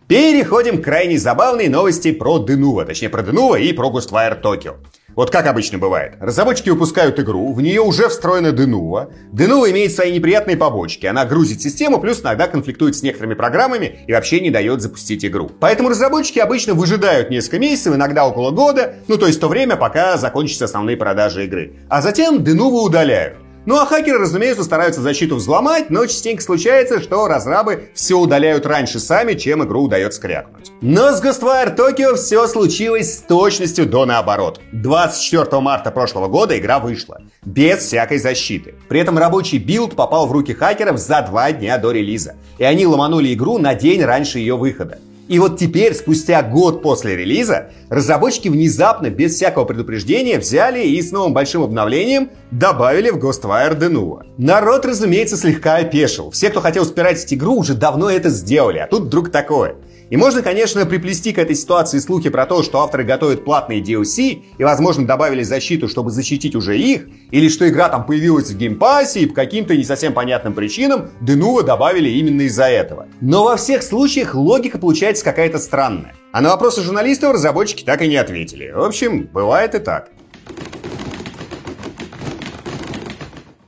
Переходим 0.06 0.82
к 0.82 0.84
крайне 0.84 1.18
забавной 1.18 1.68
новости 1.68 2.12
про 2.12 2.38
Denuvo, 2.38 2.84
точнее 2.84 3.08
про 3.08 3.22
Denuvo 3.22 3.58
и 3.58 3.72
про 3.72 3.88
Ghostwire 3.88 4.38
Tokyo. 4.42 4.74
Вот 5.16 5.30
как 5.30 5.46
обычно 5.46 5.78
бывает. 5.78 6.16
Разработчики 6.20 6.68
выпускают 6.68 7.18
игру, 7.20 7.54
в 7.54 7.62
нее 7.62 7.80
уже 7.80 8.08
встроена 8.10 8.48
Denuvo. 8.48 9.10
Denuvo 9.32 9.70
имеет 9.70 9.92
свои 9.92 10.12
неприятные 10.12 10.58
побочки. 10.58 11.06
Она 11.06 11.24
грузит 11.24 11.62
систему, 11.62 12.00
плюс 12.00 12.20
иногда 12.20 12.48
конфликтует 12.48 12.96
с 12.96 13.02
некоторыми 13.02 13.32
программами 13.32 14.00
и 14.06 14.12
вообще 14.12 14.40
не 14.40 14.50
дает 14.50 14.82
запустить 14.82 15.24
игру. 15.24 15.50
Поэтому 15.58 15.88
разработчики 15.88 16.38
обычно 16.38 16.74
выжидают 16.74 17.30
несколько 17.30 17.58
месяцев, 17.58 17.94
иногда 17.94 18.26
около 18.26 18.50
года, 18.50 18.96
ну 19.08 19.16
то 19.16 19.26
есть 19.26 19.40
то 19.40 19.48
время, 19.48 19.76
пока 19.76 20.18
закончатся 20.18 20.66
основные 20.66 20.98
продажи 20.98 21.44
игры. 21.44 21.76
А 21.88 22.02
затем 22.02 22.42
Denuvo 22.42 22.82
удаляют. 22.82 23.43
Ну 23.66 23.76
а 23.78 23.86
хакеры, 23.86 24.18
разумеется, 24.18 24.62
стараются 24.62 25.00
защиту 25.00 25.36
взломать, 25.36 25.88
но 25.88 26.04
частенько 26.04 26.42
случается, 26.42 27.00
что 27.00 27.26
разрабы 27.28 27.88
все 27.94 28.18
удаляют 28.18 28.66
раньше 28.66 29.00
сами, 29.00 29.34
чем 29.34 29.64
игру 29.64 29.84
удается 29.84 30.20
крякнуть. 30.20 30.70
Но 30.82 31.12
с 31.12 31.22
Ghostwire 31.22 31.74
Tokyo 31.74 32.14
все 32.16 32.46
случилось 32.46 33.18
с 33.18 33.22
точностью 33.22 33.86
до 33.86 34.04
наоборот. 34.04 34.60
24 34.72 35.60
марта 35.62 35.90
прошлого 35.90 36.28
года 36.28 36.58
игра 36.58 36.78
вышла, 36.78 37.22
без 37.44 37.78
всякой 37.78 38.18
защиты. 38.18 38.74
При 38.88 39.00
этом 39.00 39.16
рабочий 39.16 39.58
билд 39.58 39.96
попал 39.96 40.26
в 40.26 40.32
руки 40.32 40.52
хакеров 40.52 40.98
за 40.98 41.22
два 41.22 41.50
дня 41.52 41.78
до 41.78 41.90
релиза, 41.90 42.36
и 42.58 42.64
они 42.64 42.86
ломанули 42.86 43.32
игру 43.32 43.58
на 43.58 43.74
день 43.74 44.02
раньше 44.02 44.40
ее 44.40 44.56
выхода. 44.56 44.98
И 45.28 45.38
вот 45.38 45.58
теперь, 45.58 45.94
спустя 45.94 46.42
год 46.42 46.82
после 46.82 47.16
релиза, 47.16 47.70
разработчики 47.88 48.48
внезапно, 48.48 49.08
без 49.08 49.34
всякого 49.34 49.64
предупреждения, 49.64 50.38
взяли 50.38 50.86
и 50.86 51.00
с 51.00 51.12
новым 51.12 51.32
большим 51.32 51.62
обновлением 51.62 52.30
добавили 52.50 53.10
в 53.10 53.16
Ghostwire 53.16 53.78
Denuvo. 53.78 54.22
Народ, 54.36 54.84
разумеется, 54.84 55.36
слегка 55.36 55.76
опешил. 55.76 56.30
Все, 56.30 56.50
кто 56.50 56.60
хотел 56.60 56.84
спиратить 56.84 57.32
игру, 57.32 57.56
уже 57.56 57.74
давно 57.74 58.10
это 58.10 58.28
сделали, 58.28 58.78
а 58.78 58.86
тут 58.86 59.04
вдруг 59.04 59.30
такое. 59.30 59.76
И 60.10 60.16
можно, 60.16 60.42
конечно, 60.42 60.84
приплести 60.84 61.32
к 61.32 61.38
этой 61.38 61.56
ситуации 61.56 61.98
слухи 61.98 62.28
про 62.28 62.44
то, 62.44 62.62
что 62.62 62.80
авторы 62.80 63.04
готовят 63.04 63.44
платные 63.44 63.80
DLC 63.80 64.42
и, 64.58 64.64
возможно, 64.64 65.06
добавили 65.06 65.42
защиту, 65.42 65.88
чтобы 65.88 66.10
защитить 66.10 66.54
уже 66.54 66.78
их, 66.78 67.06
или 67.30 67.48
что 67.48 67.68
игра 67.68 67.88
там 67.88 68.04
появилась 68.04 68.50
в 68.50 68.56
геймпассе 68.56 69.20
и 69.20 69.26
по 69.26 69.34
каким-то 69.34 69.76
не 69.76 69.84
совсем 69.84 70.12
понятным 70.12 70.52
причинам 70.52 71.08
Denuvo 71.20 71.62
добавили 71.62 72.10
именно 72.10 72.42
из-за 72.42 72.64
этого. 72.64 73.06
Но 73.20 73.44
во 73.44 73.56
всех 73.56 73.82
случаях 73.82 74.34
логика 74.34 74.78
получается 74.78 75.13
какая-то 75.22 75.58
странная. 75.58 76.14
А 76.32 76.40
на 76.40 76.50
вопросы 76.50 76.82
журналистов 76.82 77.34
разработчики 77.34 77.84
так 77.84 78.02
и 78.02 78.08
не 78.08 78.16
ответили. 78.16 78.70
В 78.70 78.82
общем, 78.82 79.28
бывает 79.32 79.74
и 79.74 79.78
так. 79.78 80.10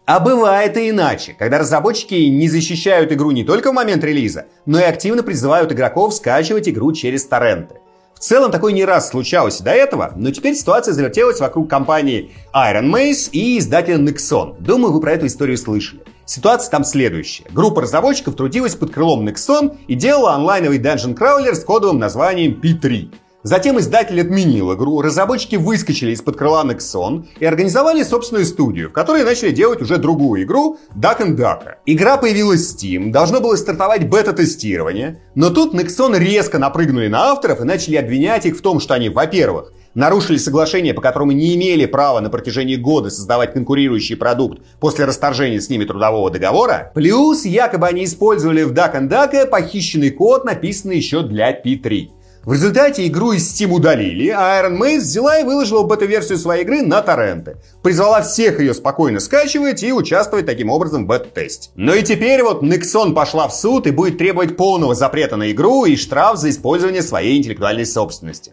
А 0.06 0.20
бывает 0.20 0.76
и 0.76 0.90
иначе, 0.90 1.34
когда 1.36 1.58
разработчики 1.58 2.14
не 2.14 2.48
защищают 2.48 3.12
игру 3.12 3.32
не 3.32 3.42
только 3.44 3.72
в 3.72 3.74
момент 3.74 4.04
релиза, 4.04 4.46
но 4.64 4.78
и 4.78 4.84
активно 4.84 5.24
призывают 5.24 5.72
игроков 5.72 6.14
скачивать 6.14 6.68
игру 6.68 6.92
через 6.92 7.24
торренты. 7.24 7.76
В 8.14 8.20
целом 8.20 8.50
такое 8.50 8.72
не 8.72 8.84
раз 8.84 9.10
случалось 9.10 9.60
до 9.60 9.72
этого, 9.72 10.12
но 10.16 10.30
теперь 10.30 10.54
ситуация 10.54 10.94
завертелась 10.94 11.40
вокруг 11.40 11.68
компании 11.68 12.30
Iron 12.54 12.90
Mace 12.90 13.30
и 13.32 13.58
издателя 13.58 13.98
Nexon. 13.98 14.56
Думаю, 14.60 14.92
вы 14.92 15.00
про 15.00 15.12
эту 15.12 15.26
историю 15.26 15.58
слышали. 15.58 16.02
Ситуация 16.26 16.72
там 16.72 16.84
следующая. 16.84 17.44
Группа 17.52 17.82
разработчиков 17.82 18.34
трудилась 18.34 18.74
под 18.74 18.90
крылом 18.92 19.26
Nexon 19.28 19.76
и 19.86 19.94
делала 19.94 20.34
онлайновый 20.34 20.80
Dungeon 20.80 21.16
Crawler 21.16 21.54
с 21.54 21.64
кодовым 21.64 22.00
названием 22.00 22.60
P3. 22.60 23.12
Затем 23.44 23.78
издатель 23.78 24.20
отменил 24.20 24.74
игру, 24.74 25.00
разработчики 25.02 25.54
выскочили 25.54 26.10
из-под 26.10 26.36
крыла 26.36 26.64
Nexon 26.64 27.26
и 27.38 27.44
организовали 27.44 28.02
собственную 28.02 28.44
студию, 28.44 28.88
в 28.88 28.92
которой 28.92 29.22
начали 29.22 29.52
делать 29.52 29.80
уже 29.80 29.98
другую 29.98 30.42
игру 30.42 30.78
Duck 30.96 31.20
and 31.20 31.36
Duck. 31.36 31.74
Игра 31.86 32.16
появилась 32.16 32.66
в 32.66 32.76
Steam, 32.76 33.12
должно 33.12 33.40
было 33.40 33.54
стартовать 33.54 34.08
бета-тестирование, 34.08 35.22
но 35.36 35.50
тут 35.50 35.74
Nexon 35.74 36.18
резко 36.18 36.58
напрыгнули 36.58 37.06
на 37.06 37.30
авторов 37.30 37.60
и 37.60 37.64
начали 37.64 37.94
обвинять 37.94 38.46
их 38.46 38.58
в 38.58 38.62
том, 38.62 38.80
что 38.80 38.94
они, 38.94 39.10
во-первых, 39.10 39.72
нарушили 39.96 40.36
соглашение, 40.36 40.94
по 40.94 41.02
которому 41.02 41.32
не 41.32 41.56
имели 41.56 41.86
права 41.86 42.20
на 42.20 42.30
протяжении 42.30 42.76
года 42.76 43.10
создавать 43.10 43.54
конкурирующий 43.54 44.16
продукт 44.16 44.60
после 44.78 45.06
расторжения 45.06 45.60
с 45.60 45.68
ними 45.68 45.84
трудового 45.84 46.30
договора, 46.30 46.92
плюс 46.94 47.44
якобы 47.44 47.88
они 47.88 48.04
использовали 48.04 48.62
в 48.62 48.72
Duck 48.72 48.94
and 48.94 49.08
Duck 49.08 49.46
похищенный 49.46 50.10
код, 50.10 50.44
написанный 50.44 50.98
еще 50.98 51.22
для 51.22 51.50
P3. 51.50 52.10
В 52.44 52.52
результате 52.52 53.08
игру 53.08 53.32
из 53.32 53.52
Steam 53.52 53.72
удалили, 53.72 54.28
а 54.28 54.62
Iron 54.62 54.78
Mace 54.78 54.98
взяла 54.98 55.40
и 55.40 55.42
выложила 55.42 55.82
бета-версию 55.82 56.38
своей 56.38 56.62
игры 56.62 56.82
на 56.82 57.02
торренты. 57.02 57.56
Призвала 57.82 58.22
всех 58.22 58.60
ее 58.60 58.72
спокойно 58.72 59.18
скачивать 59.18 59.82
и 59.82 59.92
участвовать 59.92 60.46
таким 60.46 60.70
образом 60.70 61.04
в 61.04 61.06
бета-тесте. 61.08 61.70
Но 61.74 61.92
и 61.92 62.04
теперь 62.04 62.44
вот 62.44 62.62
Nexon 62.62 63.14
пошла 63.14 63.48
в 63.48 63.52
суд 63.52 63.88
и 63.88 63.90
будет 63.90 64.18
требовать 64.18 64.56
полного 64.56 64.94
запрета 64.94 65.34
на 65.34 65.50
игру 65.50 65.86
и 65.86 65.96
штраф 65.96 66.38
за 66.38 66.50
использование 66.50 67.02
своей 67.02 67.36
интеллектуальной 67.36 67.84
собственности. 67.84 68.52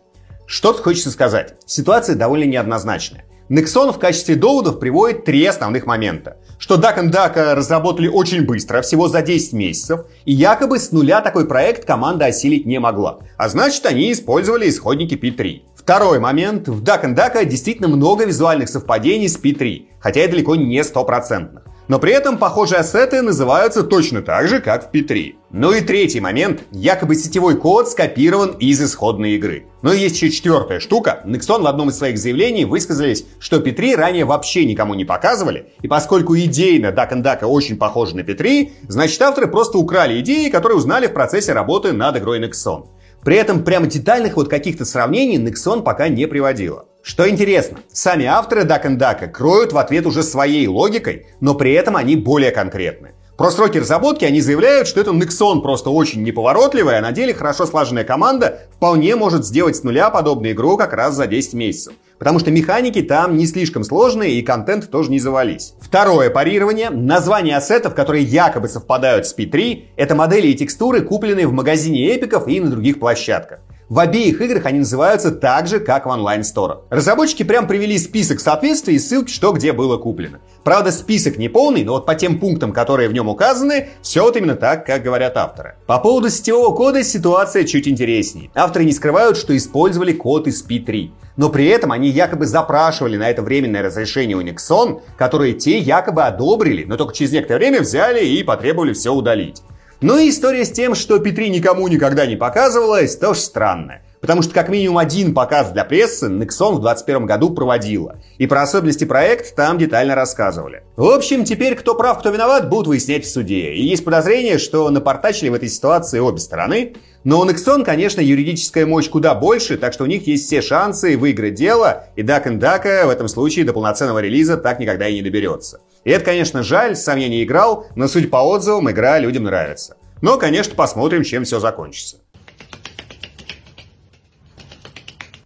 Что 0.54 0.72
тут 0.72 0.84
хочется 0.84 1.10
сказать? 1.10 1.56
Ситуация 1.66 2.16
довольно 2.16 2.44
неоднозначная. 2.44 3.26
Nexon 3.50 3.92
в 3.92 3.98
качестве 3.98 4.36
доводов 4.36 4.80
приводит 4.80 5.26
три 5.26 5.44
основных 5.48 5.88
момента. 5.88 6.38
Что 6.60 6.76
Duck 6.76 7.00
and 7.00 7.12
Duck 7.12 7.56
разработали 7.56 8.08
очень 8.08 8.46
быстро, 8.46 8.84
всего 8.84 9.08
за 9.08 9.24
10 9.24 9.54
месяцев, 9.54 10.02
и 10.26 10.32
якобы 10.32 10.78
с 10.78 10.92
нуля 10.92 11.22
такой 11.22 11.48
проект 11.48 11.86
команда 11.86 12.26
осилить 12.26 12.68
не 12.68 12.80
могла. 12.80 13.22
А 13.36 13.50
значит, 13.50 13.84
они 13.88 14.12
использовали 14.12 14.70
исходники 14.70 15.16
P3. 15.16 15.62
Второй 15.76 16.20
момент. 16.20 16.68
В 16.68 16.84
Duck 16.84 17.04
and 17.04 17.16
Duck 17.16 17.44
действительно 17.46 17.88
много 17.88 18.24
визуальных 18.24 18.70
совпадений 18.70 19.30
с 19.30 19.40
P3, 19.40 19.88
хотя 20.00 20.24
и 20.24 20.28
далеко 20.28 20.56
не 20.56 20.84
стопроцентных. 20.84 21.64
Но 21.88 22.00
при 22.00 22.14
этом 22.14 22.38
похожие 22.38 22.80
ассеты 22.80 23.22
называются 23.22 23.84
точно 23.84 24.22
так 24.22 24.48
же, 24.48 24.62
как 24.62 24.90
в 24.90 24.96
P3. 24.96 25.36
Ну 25.52 25.74
и 25.74 25.82
третий 25.82 26.22
момент. 26.22 26.64
Якобы 26.72 27.16
сетевой 27.16 27.58
код 27.58 27.90
скопирован 27.90 28.52
из 28.52 28.82
исходной 28.82 29.32
игры. 29.32 29.66
Но 29.82 29.92
есть 29.92 30.16
еще 30.16 30.32
четвертая 30.32 30.80
штука. 30.80 31.22
Nexon 31.26 31.62
в 31.62 31.68
одном 31.68 31.90
из 31.90 31.98
своих 31.98 32.18
заявлений 32.18 32.66
высказались, 32.66 33.26
что 33.40 33.58
P3 33.58 33.96
ранее 33.96 34.26
вообще 34.26 34.66
никому 34.66 34.94
не 34.94 35.04
показывали. 35.04 35.74
И 35.82 35.88
поскольку 35.88 36.38
идейно 36.38 36.88
Duck 36.88 37.12
and 37.12 37.24
Duck 37.24 37.46
очень 37.46 37.78
похожи 37.78 38.16
на 38.16 38.22
P3, 38.22 38.72
значит 38.88 39.22
авторы 39.22 39.48
просто 39.48 39.78
украли 39.78 40.22
идеи, 40.22 40.50
которые 40.50 40.78
узнали 40.78 41.08
в 41.08 41.14
процессе 41.14 41.52
работы 41.52 41.92
над 41.92 42.18
игрой 42.18 42.40
Nexon. 42.40 42.88
При 43.24 43.36
этом 43.36 43.64
прямо 43.64 43.88
детальных 43.88 44.36
вот 44.36 44.50
каких-то 44.50 44.86
сравнений 44.86 45.38
Nexon 45.38 45.84
пока 45.84 46.08
не 46.08 46.28
приводила. 46.28 46.86
Что 47.06 47.30
интересно, 47.30 47.80
сами 47.92 48.26
авторы 48.26 48.62
and 48.62 48.98
Duck 48.98 49.28
кроют 49.28 49.74
в 49.74 49.78
ответ 49.78 50.06
уже 50.06 50.24
своей 50.24 50.68
логикой, 50.68 51.28
но 51.42 51.54
при 51.54 51.74
этом 51.74 51.98
они 51.98 52.16
более 52.16 52.52
конкретны. 52.52 53.12
Про 53.36 53.52
сроки 53.52 53.78
разработки 53.78 54.24
они 54.24 54.40
заявляют, 54.40 54.88
что 54.88 55.02
это 55.02 55.12
Nexon 55.12 55.62
просто 55.62 55.90
очень 55.90 56.24
неповоротливая, 56.24 57.00
а 57.00 57.02
на 57.02 57.12
деле 57.12 57.34
хорошо 57.34 57.66
слаженная 57.66 58.06
команда 58.06 58.68
вполне 58.74 59.18
может 59.18 59.46
сделать 59.46 59.76
с 59.76 59.84
нуля 59.84 60.12
подобную 60.12 60.54
игру 60.54 60.78
как 60.78 60.94
раз 60.94 61.16
за 61.16 61.28
10 61.28 61.54
месяцев. 61.56 61.94
Потому 62.20 62.40
что 62.40 62.52
механики 62.52 63.02
там 63.02 63.36
не 63.36 63.48
слишком 63.48 63.84
сложные 63.84 64.36
и 64.36 64.42
контент 64.42 64.90
тоже 64.90 65.12
не 65.12 65.20
завались. 65.20 65.74
Второе 65.82 66.30
парирование. 66.30 66.90
Названия 66.90 67.58
ассетов, 67.58 67.96
которые 67.96 68.24
якобы 68.24 68.70
совпадают 68.70 69.28
с 69.28 69.38
P3, 69.38 69.88
это 69.98 70.16
модели 70.16 70.48
и 70.48 70.56
текстуры, 70.56 71.02
купленные 71.02 71.48
в 71.48 71.52
магазине 71.52 72.16
эпиков 72.16 72.48
и 72.48 72.62
на 72.62 72.70
других 72.70 73.02
площадках. 73.02 73.60
В 73.94 74.00
обеих 74.00 74.42
играх 74.42 74.66
они 74.66 74.80
называются 74.80 75.30
так 75.30 75.68
же, 75.68 75.80
как 75.80 76.08
в 76.08 76.10
онлайн-сторах. 76.10 76.80
Разработчики 76.90 77.44
прям 77.44 77.68
привели 77.68 78.00
список 78.00 78.40
соответствий 78.40 78.96
и 78.96 79.00
ссылки, 79.00 79.32
что 79.32 79.52
где 79.52 79.72
было 79.72 79.98
куплено. 79.98 80.40
Правда, 80.64 80.92
список 80.92 81.38
не 81.38 81.48
полный, 81.48 81.84
но 81.84 81.92
вот 81.92 82.08
по 82.08 82.16
тем 82.16 82.40
пунктам, 82.40 82.74
которые 82.74 83.08
в 83.08 83.14
нем 83.14 83.30
указаны, 83.30 83.90
все 84.02 84.24
вот 84.24 84.36
именно 84.36 84.56
так, 84.56 84.88
как 84.88 85.04
говорят 85.04 85.38
авторы. 85.38 85.76
По 85.86 86.00
поводу 86.00 86.32
сетевого 86.32 86.76
кода 86.76 87.04
ситуация 87.04 87.66
чуть 87.66 87.88
интереснее. 87.88 88.50
Авторы 88.56 88.86
не 88.86 88.94
скрывают, 88.94 89.38
что 89.38 89.56
использовали 89.56 90.12
код 90.12 90.48
из 90.48 90.66
P3. 90.68 91.12
Но 91.38 91.50
при 91.50 91.68
этом 91.68 91.92
они 91.92 92.10
якобы 92.10 92.48
запрашивали 92.48 93.18
на 93.18 93.30
это 93.30 93.44
временное 93.44 93.84
разрешение 93.84 94.36
у 94.36 94.42
Nexon, 94.42 95.02
которые 95.18 95.54
те 95.54 95.78
якобы 95.78 96.24
одобрили, 96.24 96.84
но 96.84 96.98
только 96.98 97.14
через 97.14 97.32
некоторое 97.32 97.60
время 97.60 97.82
взяли 97.82 98.26
и 98.26 98.42
потребовали 98.42 98.94
все 98.94 99.14
удалить. 99.14 99.62
Ну 100.04 100.18
и 100.20 100.30
история 100.30 100.66
с 100.66 100.72
тем, 100.72 100.96
что 100.96 101.18
Петри 101.20 101.50
никому 101.50 101.88
никогда 101.88 102.26
не 102.26 102.36
показывалась, 102.36 103.16
тоже 103.16 103.40
странная. 103.40 104.02
потому 104.20 104.42
что 104.42 104.54
как 104.54 104.68
минимум 104.68 104.98
один 104.98 105.34
показ 105.34 105.72
для 105.72 105.86
прессы 105.86 106.28
Nexon 106.28 106.76
в 106.76 106.82
2021 106.82 107.26
году 107.26 107.50
проводила. 107.52 108.18
И 108.38 108.46
про 108.46 108.64
особенности 108.64 109.06
проекта 109.06 109.56
там 109.56 109.78
детально 109.78 110.16
рассказывали. 110.16 110.84
В 110.98 111.10
общем, 111.10 111.46
теперь 111.46 111.76
кто 111.76 111.96
прав, 111.96 112.20
кто 112.20 112.32
виноват, 112.32 112.70
будут 112.70 112.88
выяснять 112.88 113.26
в 113.26 113.32
суде. 113.32 113.74
И 113.74 113.82
есть 113.82 114.04
подозрение, 114.04 114.60
что 114.60 114.90
напортачили 114.90 115.48
в 115.48 115.54
этой 115.54 115.70
ситуации 115.70 116.20
обе 116.20 116.40
стороны. 116.40 116.96
Но 117.24 117.40
у 117.40 117.46
Nexon, 117.46 117.86
конечно, 117.86 118.20
юридическая 118.20 118.86
мощь 118.86 119.10
куда 119.10 119.36
больше, 119.36 119.78
так 119.78 119.94
что 119.94 120.04
у 120.04 120.08
них 120.08 120.28
есть 120.28 120.48
все 120.48 120.62
шансы 120.62 121.18
выиграть 121.18 121.54
дело, 121.54 122.06
и 122.18 122.24
Duck 122.24 122.46
Duck 122.60 123.06
в 123.06 123.10
этом 123.10 123.30
случае 123.30 123.64
до 123.64 123.72
полноценного 123.72 124.20
релиза 124.20 124.58
так 124.58 124.80
никогда 124.80 125.08
и 125.08 125.16
не 125.16 125.22
доберется. 125.22 125.80
И 126.04 126.12
это, 126.12 126.26
конечно, 126.26 126.64
жаль, 126.64 126.96
сам 126.96 127.18
я 127.18 127.30
не 127.30 127.44
играл, 127.44 127.88
но 127.96 128.08
судя 128.08 128.28
по 128.28 128.38
отзывам, 128.38 128.92
игра 128.92 129.20
людям 129.20 129.44
нравится. 129.44 129.98
Но, 130.22 130.38
конечно, 130.38 130.76
посмотрим, 130.76 131.24
чем 131.24 131.44
все 131.44 131.60
закончится. 131.60 132.18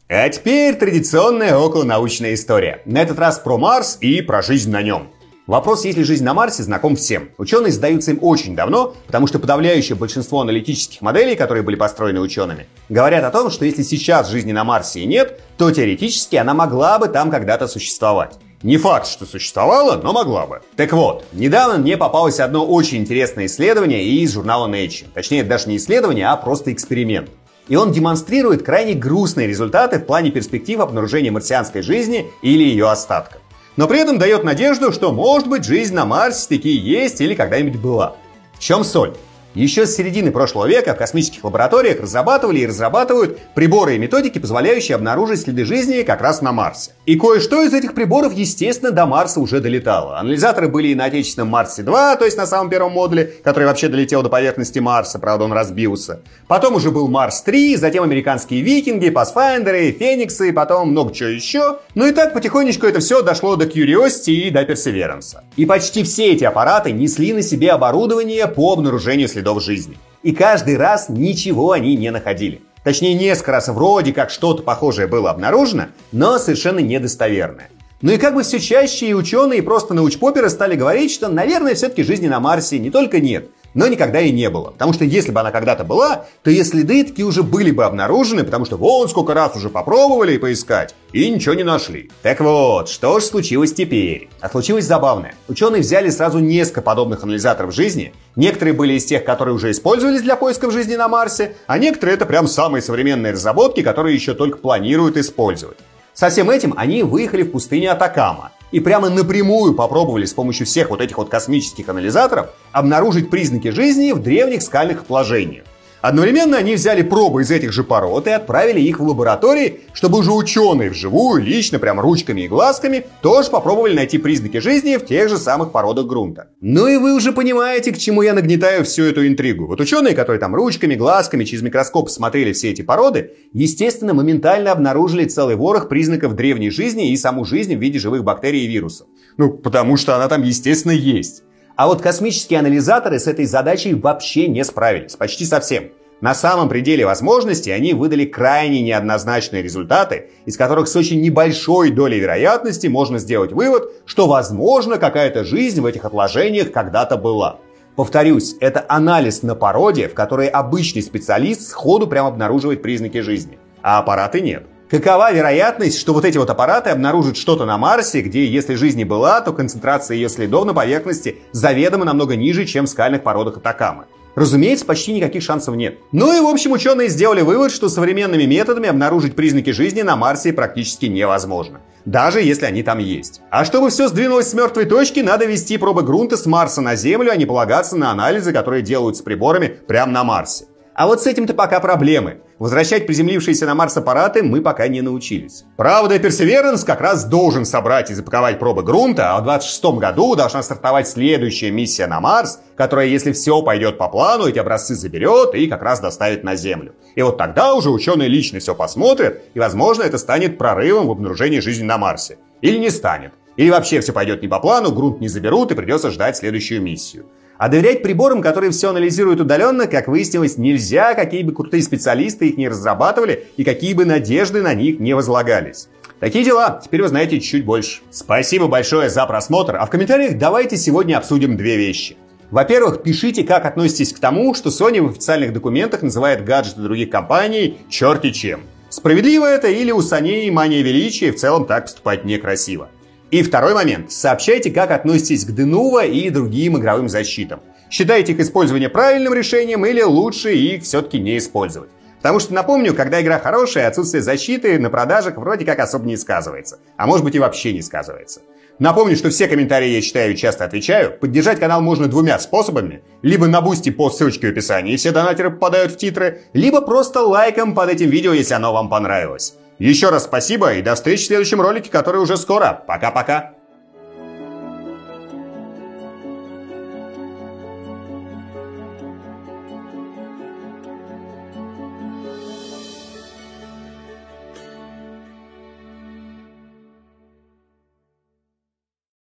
А 0.09 0.29
теперь 0.29 0.75
традиционная 0.75 1.57
околонаучная 1.57 2.33
история. 2.33 2.81
На 2.85 3.01
этот 3.01 3.19
раз 3.19 3.39
про 3.39 3.57
Марс 3.57 3.97
и 3.99 4.21
про 4.21 4.41
жизнь 4.41 4.71
на 4.71 4.81
нем. 4.81 5.09
Вопрос, 5.47 5.85
есть 5.85 5.97
ли 5.97 6.03
жизнь 6.03 6.25
на 6.25 6.33
Марсе, 6.33 6.63
знаком 6.63 6.97
всем. 6.97 7.29
Ученые 7.37 7.71
задаются 7.71 8.11
им 8.11 8.19
очень 8.21 8.55
давно, 8.55 8.95
потому 9.05 9.27
что 9.27 9.39
подавляющее 9.39 9.95
большинство 9.95 10.41
аналитических 10.41 11.01
моделей, 11.01 11.35
которые 11.35 11.63
были 11.63 11.75
построены 11.75 12.19
учеными, 12.19 12.67
говорят 12.89 13.23
о 13.23 13.31
том, 13.31 13.49
что 13.49 13.63
если 13.63 13.83
сейчас 13.83 14.29
жизни 14.29 14.51
на 14.51 14.65
Марсе 14.65 15.01
и 15.01 15.05
нет, 15.05 15.39
то 15.57 15.71
теоретически 15.71 16.35
она 16.35 16.53
могла 16.53 16.99
бы 16.99 17.07
там 17.07 17.31
когда-то 17.31 17.67
существовать. 17.67 18.35
Не 18.63 18.77
факт, 18.77 19.07
что 19.07 19.25
существовала, 19.25 19.99
но 20.01 20.13
могла 20.13 20.47
бы. 20.47 20.61
Так 20.75 20.93
вот, 20.93 21.25
недавно 21.31 21.77
мне 21.77 21.95
попалось 21.95 22.39
одно 22.39 22.65
очень 22.65 22.97
интересное 22.97 23.45
исследование 23.45 24.03
из 24.03 24.33
журнала 24.33 24.67
Nature. 24.67 25.07
Точнее, 25.13 25.43
даже 25.43 25.69
не 25.69 25.77
исследование, 25.77 26.27
а 26.27 26.37
просто 26.37 26.73
эксперимент 26.73 27.29
и 27.67 27.75
он 27.75 27.91
демонстрирует 27.91 28.63
крайне 28.63 28.93
грустные 28.93 29.47
результаты 29.47 29.99
в 29.99 30.05
плане 30.05 30.31
перспектив 30.31 30.79
обнаружения 30.79 31.31
марсианской 31.31 31.81
жизни 31.81 32.31
или 32.41 32.63
ее 32.63 32.89
остатков. 32.89 33.41
Но 33.75 33.87
при 33.87 33.99
этом 33.99 34.17
дает 34.17 34.43
надежду, 34.43 34.91
что 34.91 35.11
может 35.11 35.47
быть 35.47 35.63
жизнь 35.63 35.93
на 35.93 36.05
Марсе 36.05 36.47
такие 36.49 36.77
есть 36.77 37.21
или 37.21 37.35
когда-нибудь 37.35 37.79
была. 37.79 38.15
В 38.53 38.59
чем 38.59 38.83
соль? 38.83 39.15
Еще 39.53 39.87
с 39.87 39.95
середины 39.95 40.31
прошлого 40.31 40.67
века 40.67 40.93
в 40.93 40.97
космических 40.97 41.43
лабораториях 41.43 41.99
разрабатывали 41.99 42.59
и 42.59 42.67
разрабатывают 42.67 43.39
приборы 43.55 43.95
и 43.95 43.97
методики, 43.97 44.37
позволяющие 44.37 44.95
обнаружить 44.95 45.41
следы 45.41 45.65
жизни 45.65 46.03
как 46.03 46.21
раз 46.21 46.41
на 46.41 46.51
Марсе. 46.51 46.91
И 47.07 47.17
кое-что 47.17 47.63
из 47.63 47.73
этих 47.73 47.95
приборов, 47.95 48.33
естественно, 48.33 48.91
до 48.91 49.05
Марса 49.07 49.39
уже 49.39 49.59
долетало. 49.59 50.19
Анализаторы 50.19 50.67
были 50.67 50.89
и 50.89 50.95
на 50.95 51.05
отечественном 51.05 51.47
Марсе-2, 51.49 52.17
то 52.17 52.25
есть 52.25 52.37
на 52.37 52.45
самом 52.45 52.69
первом 52.69 52.91
модуле, 52.91 53.33
который 53.43 53.63
вообще 53.63 53.87
долетел 53.87 54.21
до 54.21 54.29
поверхности 54.29 54.77
Марса, 54.77 55.17
правда 55.17 55.45
он 55.45 55.53
разбился. 55.53 56.21
Потом 56.47 56.75
уже 56.75 56.91
был 56.91 57.07
Марс-3, 57.07 57.77
затем 57.77 58.03
американские 58.03 58.61
Викинги, 58.61 59.09
Пасфайндеры, 59.09 59.91
Фениксы, 59.91 60.53
потом 60.53 60.91
много 60.91 61.13
чего 61.13 61.29
еще. 61.29 61.79
Ну 61.95 62.05
и 62.05 62.11
так 62.11 62.33
потихонечку 62.33 62.85
это 62.85 62.99
все 62.99 63.23
дошло 63.23 63.55
до 63.55 63.65
Curiosity 63.65 64.33
и 64.33 64.49
до 64.51 64.61
Perseverance. 64.63 65.37
И 65.55 65.65
почти 65.65 66.03
все 66.03 66.33
эти 66.33 66.43
аппараты 66.43 66.91
несли 66.91 67.33
на 67.33 67.41
себе 67.41 67.71
оборудование 67.71 68.47
по 68.47 68.73
обнаружению 68.73 69.27
следов 69.27 69.46
следов 69.47 69.63
жизни. 69.63 69.97
И 70.23 70.33
каждый 70.33 70.77
раз 70.77 71.09
ничего 71.09 71.71
они 71.71 71.95
не 71.95 72.11
находили. 72.11 72.61
Точнее, 72.83 73.13
несколько 73.13 73.51
раз 73.51 73.67
вроде 73.69 74.13
как 74.13 74.29
что-то 74.29 74.63
похожее 74.63 75.07
было 75.07 75.31
обнаружено, 75.31 75.87
но 76.11 76.37
совершенно 76.37 76.79
недостоверное. 76.79 77.69
Ну 78.01 78.11
и 78.11 78.17
как 78.17 78.35
бы 78.35 78.43
все 78.43 78.59
чаще 78.59 79.07
и 79.07 79.13
ученые, 79.13 79.59
и 79.59 79.63
просто 79.63 79.93
научпоперы 79.93 80.49
стали 80.49 80.75
говорить, 80.75 81.11
что, 81.11 81.29
наверное, 81.29 81.75
все-таки 81.75 82.03
жизни 82.03 82.27
на 82.27 82.39
Марсе 82.39 82.77
не 82.77 82.91
только 82.91 83.19
нет, 83.19 83.49
но 83.73 83.87
никогда 83.87 84.19
и 84.21 84.31
не 84.31 84.49
было. 84.49 84.71
Потому 84.71 84.93
что 84.93 85.05
если 85.05 85.31
бы 85.31 85.39
она 85.39 85.51
когда-то 85.51 85.83
была, 85.83 86.25
то 86.43 86.49
ее 86.49 86.63
следы 86.63 87.03
такие 87.03 87.25
уже 87.25 87.43
были 87.43 87.71
бы 87.71 87.85
обнаружены, 87.85 88.43
потому 88.43 88.65
что 88.65 88.77
вон 88.77 89.07
сколько 89.07 89.33
раз 89.33 89.55
уже 89.55 89.69
попробовали 89.69 90.33
и 90.33 90.37
поискать, 90.37 90.95
и 91.13 91.29
ничего 91.29 91.53
не 91.53 91.63
нашли. 91.63 92.09
Так 92.21 92.39
вот, 92.39 92.89
что 92.89 93.19
же 93.19 93.25
случилось 93.25 93.73
теперь? 93.73 94.29
А 94.41 94.49
случилось 94.49 94.85
забавное. 94.85 95.35
Ученые 95.47 95.81
взяли 95.81 96.09
сразу 96.09 96.39
несколько 96.39 96.81
подобных 96.81 97.23
анализаторов 97.23 97.73
жизни. 97.73 98.13
Некоторые 98.35 98.73
были 98.73 98.93
из 98.93 99.05
тех, 99.05 99.23
которые 99.23 99.55
уже 99.55 99.71
использовались 99.71 100.21
для 100.21 100.35
поисков 100.35 100.73
жизни 100.73 100.95
на 100.95 101.07
Марсе, 101.07 101.55
а 101.67 101.77
некоторые 101.77 102.15
это 102.15 102.25
прям 102.25 102.47
самые 102.47 102.81
современные 102.81 103.33
разработки, 103.33 103.81
которые 103.81 104.15
еще 104.15 104.33
только 104.33 104.57
планируют 104.57 105.17
использовать. 105.17 105.77
Со 106.13 106.29
всем 106.29 106.49
этим 106.49 106.73
они 106.75 107.03
выехали 107.03 107.43
в 107.43 107.51
пустыню 107.51 107.91
Атакама 107.91 108.51
и 108.71 108.79
прямо 108.79 109.09
напрямую 109.09 109.73
попробовали 109.73 110.25
с 110.25 110.33
помощью 110.33 110.65
всех 110.65 110.89
вот 110.89 111.01
этих 111.01 111.17
вот 111.17 111.29
космических 111.29 111.89
анализаторов 111.89 112.49
обнаружить 112.71 113.29
признаки 113.29 113.69
жизни 113.69 114.11
в 114.11 114.19
древних 114.19 114.61
скальных 114.61 115.05
положениях. 115.05 115.63
Одновременно 116.01 116.57
они 116.57 116.75
взяли 116.75 117.01
пробы 117.01 117.41
из 117.41 117.51
этих 117.51 117.71
же 117.71 117.83
пород 117.83 118.27
и 118.27 118.31
отправили 118.31 118.79
их 118.79 118.99
в 118.99 119.03
лаборатории, 119.03 119.81
чтобы 119.93 120.19
уже 120.19 120.31
ученые 120.31 120.91
вживую, 120.91 121.43
лично, 121.43 121.79
прям 121.79 121.99
ручками 121.99 122.41
и 122.41 122.47
глазками, 122.47 123.07
тоже 123.21 123.49
попробовали 123.49 123.95
найти 123.95 124.17
признаки 124.17 124.57
жизни 124.57 124.97
в 124.97 125.05
тех 125.05 125.27
же 125.29 125.37
самых 125.37 125.71
породах 125.71 126.05
грунта. 126.05 126.49
Ну 126.61 126.87
и 126.87 126.97
вы 126.97 127.15
уже 127.15 127.31
понимаете, 127.31 127.91
к 127.91 127.97
чему 127.97 128.21
я 128.21 128.33
нагнетаю 128.33 128.85
всю 128.85 129.03
эту 129.03 129.27
интригу. 129.27 129.65
Вот 129.65 129.81
ученые, 129.81 130.13
которые 130.13 130.39
там 130.39 130.53
ручками, 130.53 130.95
глазками, 130.95 131.45
через 131.45 131.63
микроскоп 131.63 132.09
смотрели 132.09 132.53
все 132.53 132.71
эти 132.71 132.83
породы, 132.83 133.31
естественно, 133.53 134.13
моментально 134.13 134.71
обнаружили 134.71 135.25
целый 135.25 135.55
ворох 135.55 135.89
признаков 135.89 136.35
древней 136.35 136.69
жизни 136.69 137.11
и 137.11 137.17
саму 137.17 137.43
жизнь 137.43 137.75
в 137.75 137.81
виде 137.81 137.97
живых 137.97 138.23
бактерий 138.23 138.65
и 138.65 138.67
вирусов. 138.67 139.07
Ну, 139.37 139.51
потому 139.51 139.97
что 139.97 140.15
она 140.15 140.27
там, 140.27 140.43
естественно, 140.43 140.91
есть. 140.91 141.43
А 141.75 141.85
вот 141.85 142.01
космические 142.01 142.59
анализаторы 142.59 143.19
с 143.19 143.27
этой 143.27 143.45
задачей 143.45 143.93
вообще 143.93 144.47
не 144.47 144.63
справились, 144.63 145.15
почти 145.15 145.45
совсем. 145.45 145.91
На 146.19 146.33
самом 146.33 146.67
пределе 146.67 147.05
возможностей 147.05 147.69
они 147.69 147.93
выдали 147.93 148.25
крайне 148.25 148.81
неоднозначные 148.81 149.61
результаты, 149.61 150.31
из 150.45 150.57
которых 150.57 150.87
с 150.87 150.95
очень 150.95 151.21
небольшой 151.21 151.91
долей 151.91 152.19
вероятности 152.19 152.87
можно 152.87 153.19
сделать 153.19 153.51
вывод, 153.51 153.91
что 154.05 154.25
возможно 154.27 154.97
какая-то 154.97 155.43
жизнь 155.43 155.79
в 155.79 155.85
этих 155.85 156.05
отложениях 156.05 156.71
когда-то 156.71 157.17
была. 157.17 157.59
Повторюсь, 157.95 158.55
это 158.59 158.83
анализ 158.87 159.43
на 159.43 159.53
породе, 159.53 160.07
в 160.07 160.15
которой 160.15 160.47
обычный 160.47 161.03
специалист 161.03 161.61
сходу 161.61 162.07
прям 162.07 162.25
обнаруживает 162.25 162.81
признаки 162.81 163.21
жизни, 163.21 163.59
а 163.83 163.99
аппараты 163.99 164.41
нет. 164.41 164.65
Какова 164.89 165.31
вероятность, 165.31 165.99
что 165.99 166.13
вот 166.13 166.25
эти 166.25 166.37
вот 166.37 166.49
аппараты 166.49 166.89
обнаружат 166.89 167.37
что-то 167.37 167.65
на 167.65 167.77
Марсе, 167.77 168.21
где, 168.21 168.45
если 168.45 168.73
жизнь 168.75 169.03
была, 169.03 169.41
то 169.41 169.51
концентрация 169.51 170.15
ее 170.15 170.29
следов 170.29 170.65
на 170.65 170.73
поверхности 170.73 171.37
заведомо 171.51 172.05
намного 172.05 172.35
ниже, 172.35 172.65
чем 172.65 172.85
в 172.85 172.89
скальных 172.89 173.21
породах 173.21 173.57
Атакамы? 173.57 174.05
Разумеется, 174.37 174.85
почти 174.85 175.13
никаких 175.13 175.41
шансов 175.41 175.75
нет. 175.75 175.97
Ну 176.11 176.37
и 176.37 176.39
в 176.39 176.45
общем 176.45 176.71
ученые 176.71 177.09
сделали 177.09 177.41
вывод, 177.41 177.71
что 177.71 177.89
современными 177.89 178.43
методами 178.43 178.87
обнаружить 178.87 179.35
признаки 179.35 179.71
жизни 179.71 180.03
на 180.03 180.15
Марсе 180.15 180.53
практически 180.53 181.07
невозможно. 181.07 181.81
Даже 182.05 182.43
если 182.43 182.65
они 182.65 182.83
там 182.83 182.99
есть. 182.99 183.41
А 183.49 183.65
чтобы 183.65 183.89
все 183.89 184.07
сдвинулось 184.07 184.49
с 184.49 184.53
мертвой 184.53 184.85
точки, 184.85 185.21
надо 185.21 185.45
вести 185.45 185.79
пробы 185.79 186.03
грунта 186.03 186.37
с 186.37 186.45
Марса 186.45 186.81
на 186.81 186.95
Землю, 186.95 187.31
а 187.31 187.35
не 187.35 187.47
полагаться 187.47 187.95
на 187.95 188.11
анализы, 188.11 188.53
которые 188.53 188.83
делают 188.83 189.17
с 189.17 189.23
приборами 189.23 189.75
прямо 189.87 190.11
на 190.11 190.23
Марсе. 190.23 190.67
А 190.97 191.05
вот 191.05 191.21
с 191.21 191.27
этим-то 191.27 191.53
пока 191.53 191.79
проблемы. 191.79 192.39
Возвращать 192.57 193.05
приземлившиеся 193.05 193.67
на 193.67 193.75
Марс 193.75 193.95
аппараты 193.95 194.41
мы 194.41 194.61
пока 194.61 194.87
не 194.87 195.01
научились. 195.01 195.63
Правда, 195.77 196.17
Персеверанс 196.17 196.83
как 196.83 197.01
раз 197.01 197.25
должен 197.25 197.65
собрать 197.65 198.09
и 198.09 198.15
запаковать 198.15 198.57
пробы 198.57 198.81
грунта, 198.81 199.35
а 199.35 199.39
в 199.39 199.43
26 199.43 199.99
году 199.99 200.35
должна 200.35 200.63
стартовать 200.63 201.07
следующая 201.07 201.69
миссия 201.69 202.07
на 202.07 202.19
Марс, 202.19 202.61
которая, 202.75 203.05
если 203.05 203.31
все 203.31 203.61
пойдет 203.61 203.99
по 203.99 204.07
плану, 204.07 204.47
эти 204.47 204.57
образцы 204.57 204.95
заберет 204.95 205.53
и 205.53 205.67
как 205.67 205.83
раз 205.83 205.99
доставит 205.99 206.43
на 206.43 206.55
Землю. 206.55 206.95
И 207.13 207.21
вот 207.21 207.37
тогда 207.37 207.75
уже 207.75 207.91
ученые 207.91 208.27
лично 208.27 208.57
все 208.57 208.73
посмотрят, 208.73 209.43
и, 209.53 209.59
возможно, 209.59 210.01
это 210.01 210.17
станет 210.17 210.57
прорывом 210.57 211.05
в 211.05 211.11
обнаружении 211.11 211.59
жизни 211.59 211.83
на 211.83 211.99
Марсе. 211.99 212.39
Или 212.61 212.79
не 212.79 212.89
станет. 212.89 213.33
Или 213.55 213.69
вообще 213.69 213.99
все 213.99 214.13
пойдет 214.13 214.41
не 214.41 214.47
по 214.47 214.59
плану, 214.59 214.91
грунт 214.91 215.21
не 215.21 215.27
заберут 215.27 215.71
и 215.71 215.75
придется 215.75 216.09
ждать 216.09 216.37
следующую 216.37 216.81
миссию. 216.81 217.27
А 217.57 217.69
доверять 217.69 218.03
приборам, 218.03 218.41
которые 218.41 218.71
все 218.71 218.89
анализируют 218.89 219.41
удаленно, 219.41 219.87
как 219.87 220.07
выяснилось, 220.07 220.57
нельзя, 220.57 221.15
какие 221.15 221.43
бы 221.43 221.53
крутые 221.53 221.81
специалисты 221.81 222.49
их 222.49 222.57
не 222.57 222.69
разрабатывали 222.69 223.47
и 223.57 223.63
какие 223.63 223.93
бы 223.93 224.05
надежды 224.05 224.61
на 224.61 224.73
них 224.73 224.99
не 224.99 225.13
возлагались. 225.13 225.89
Такие 226.19 226.43
дела. 226.43 226.79
Теперь 226.83 227.01
вы 227.01 227.07
знаете 227.09 227.39
чуть 227.39 227.65
больше. 227.65 228.01
Спасибо 228.09 228.67
большое 228.67 229.09
за 229.09 229.25
просмотр. 229.25 229.75
А 229.75 229.85
в 229.85 229.89
комментариях 229.89 230.37
давайте 230.37 230.77
сегодня 230.77 231.17
обсудим 231.17 231.57
две 231.57 231.77
вещи. 231.77 232.17
Во-первых, 232.49 233.03
пишите, 233.03 233.43
как 233.43 233.65
относитесь 233.65 234.13
к 234.13 234.19
тому, 234.19 234.53
что 234.53 234.69
Sony 234.69 235.01
в 235.01 235.09
официальных 235.09 235.51
документах 235.51 236.01
называет 236.01 236.45
гаджеты 236.45 236.81
других 236.81 237.09
компаний 237.09 237.79
черти 237.89 238.31
чем. 238.31 238.61
Справедливо 238.89 239.45
это 239.45 239.67
или 239.67 239.91
у 239.91 239.99
Sony 239.99 240.49
мания 240.49 240.81
величия, 240.81 241.31
в 241.31 241.35
целом 241.35 241.65
так 241.65 241.83
поступать 241.83 242.23
некрасиво. 242.23 242.89
И 243.29 243.43
второй 243.43 243.73
момент. 243.73 244.11
Сообщайте, 244.11 244.71
как 244.71 244.91
относитесь 244.91 245.43
к 245.43 245.51
Денува 245.51 246.05
и 246.05 246.29
другим 246.29 246.77
игровым 246.77 247.09
защитам. 247.09 247.59
Считаете 247.89 248.33
их 248.33 248.39
использование 248.39 248.89
правильным 248.89 249.33
решением 249.33 249.85
или 249.85 250.01
лучше 250.01 250.53
их 250.53 250.83
все-таки 250.83 251.19
не 251.19 251.37
использовать? 251.37 251.89
Потому 252.17 252.39
что, 252.39 252.53
напомню, 252.53 252.93
когда 252.93 253.21
игра 253.21 253.39
хорошая, 253.39 253.87
отсутствие 253.87 254.23
защиты 254.23 254.79
на 254.79 254.89
продажах 254.89 255.37
вроде 255.37 255.65
как 255.65 255.79
особо 255.79 256.05
не 256.05 256.17
сказывается. 256.17 256.79
А 256.95 257.05
может 257.05 257.23
быть 257.23 257.35
и 257.35 257.39
вообще 257.39 257.73
не 257.73 257.81
сказывается. 257.81 258.41
Напомню, 258.79 259.15
что 259.15 259.29
все 259.29 259.47
комментарии 259.47 259.89
я 259.89 260.01
читаю 260.01 260.33
и 260.33 260.37
часто 260.37 260.63
отвечаю. 260.63 261.11
Поддержать 261.17 261.59
канал 261.59 261.81
можно 261.81 262.07
двумя 262.07 262.39
способами. 262.39 263.01
Либо 263.23 263.47
на 263.47 263.59
бусте 263.59 263.91
по 263.91 264.09
ссылочке 264.09 264.47
в 264.47 264.51
описании, 264.51 264.93
и 264.93 264.97
все 264.97 265.11
донатеры 265.11 265.51
попадают 265.51 265.93
в 265.93 265.97
титры, 265.97 266.43
либо 266.53 266.81
просто 266.81 267.21
лайком 267.21 267.73
под 267.75 267.89
этим 267.89 268.09
видео, 268.09 268.33
если 268.33 268.53
оно 268.53 268.73
вам 268.73 268.89
понравилось. 268.89 269.55
Еще 269.79 270.09
раз 270.09 270.23
спасибо 270.23 270.73
и 270.73 270.81
до 270.81 270.95
встречи 270.95 271.23
в 271.23 271.27
следующем 271.27 271.61
ролике, 271.61 271.91
который 271.91 272.19
уже 272.21 272.37
скоро. 272.37 272.83
Пока-пока. 272.87 273.56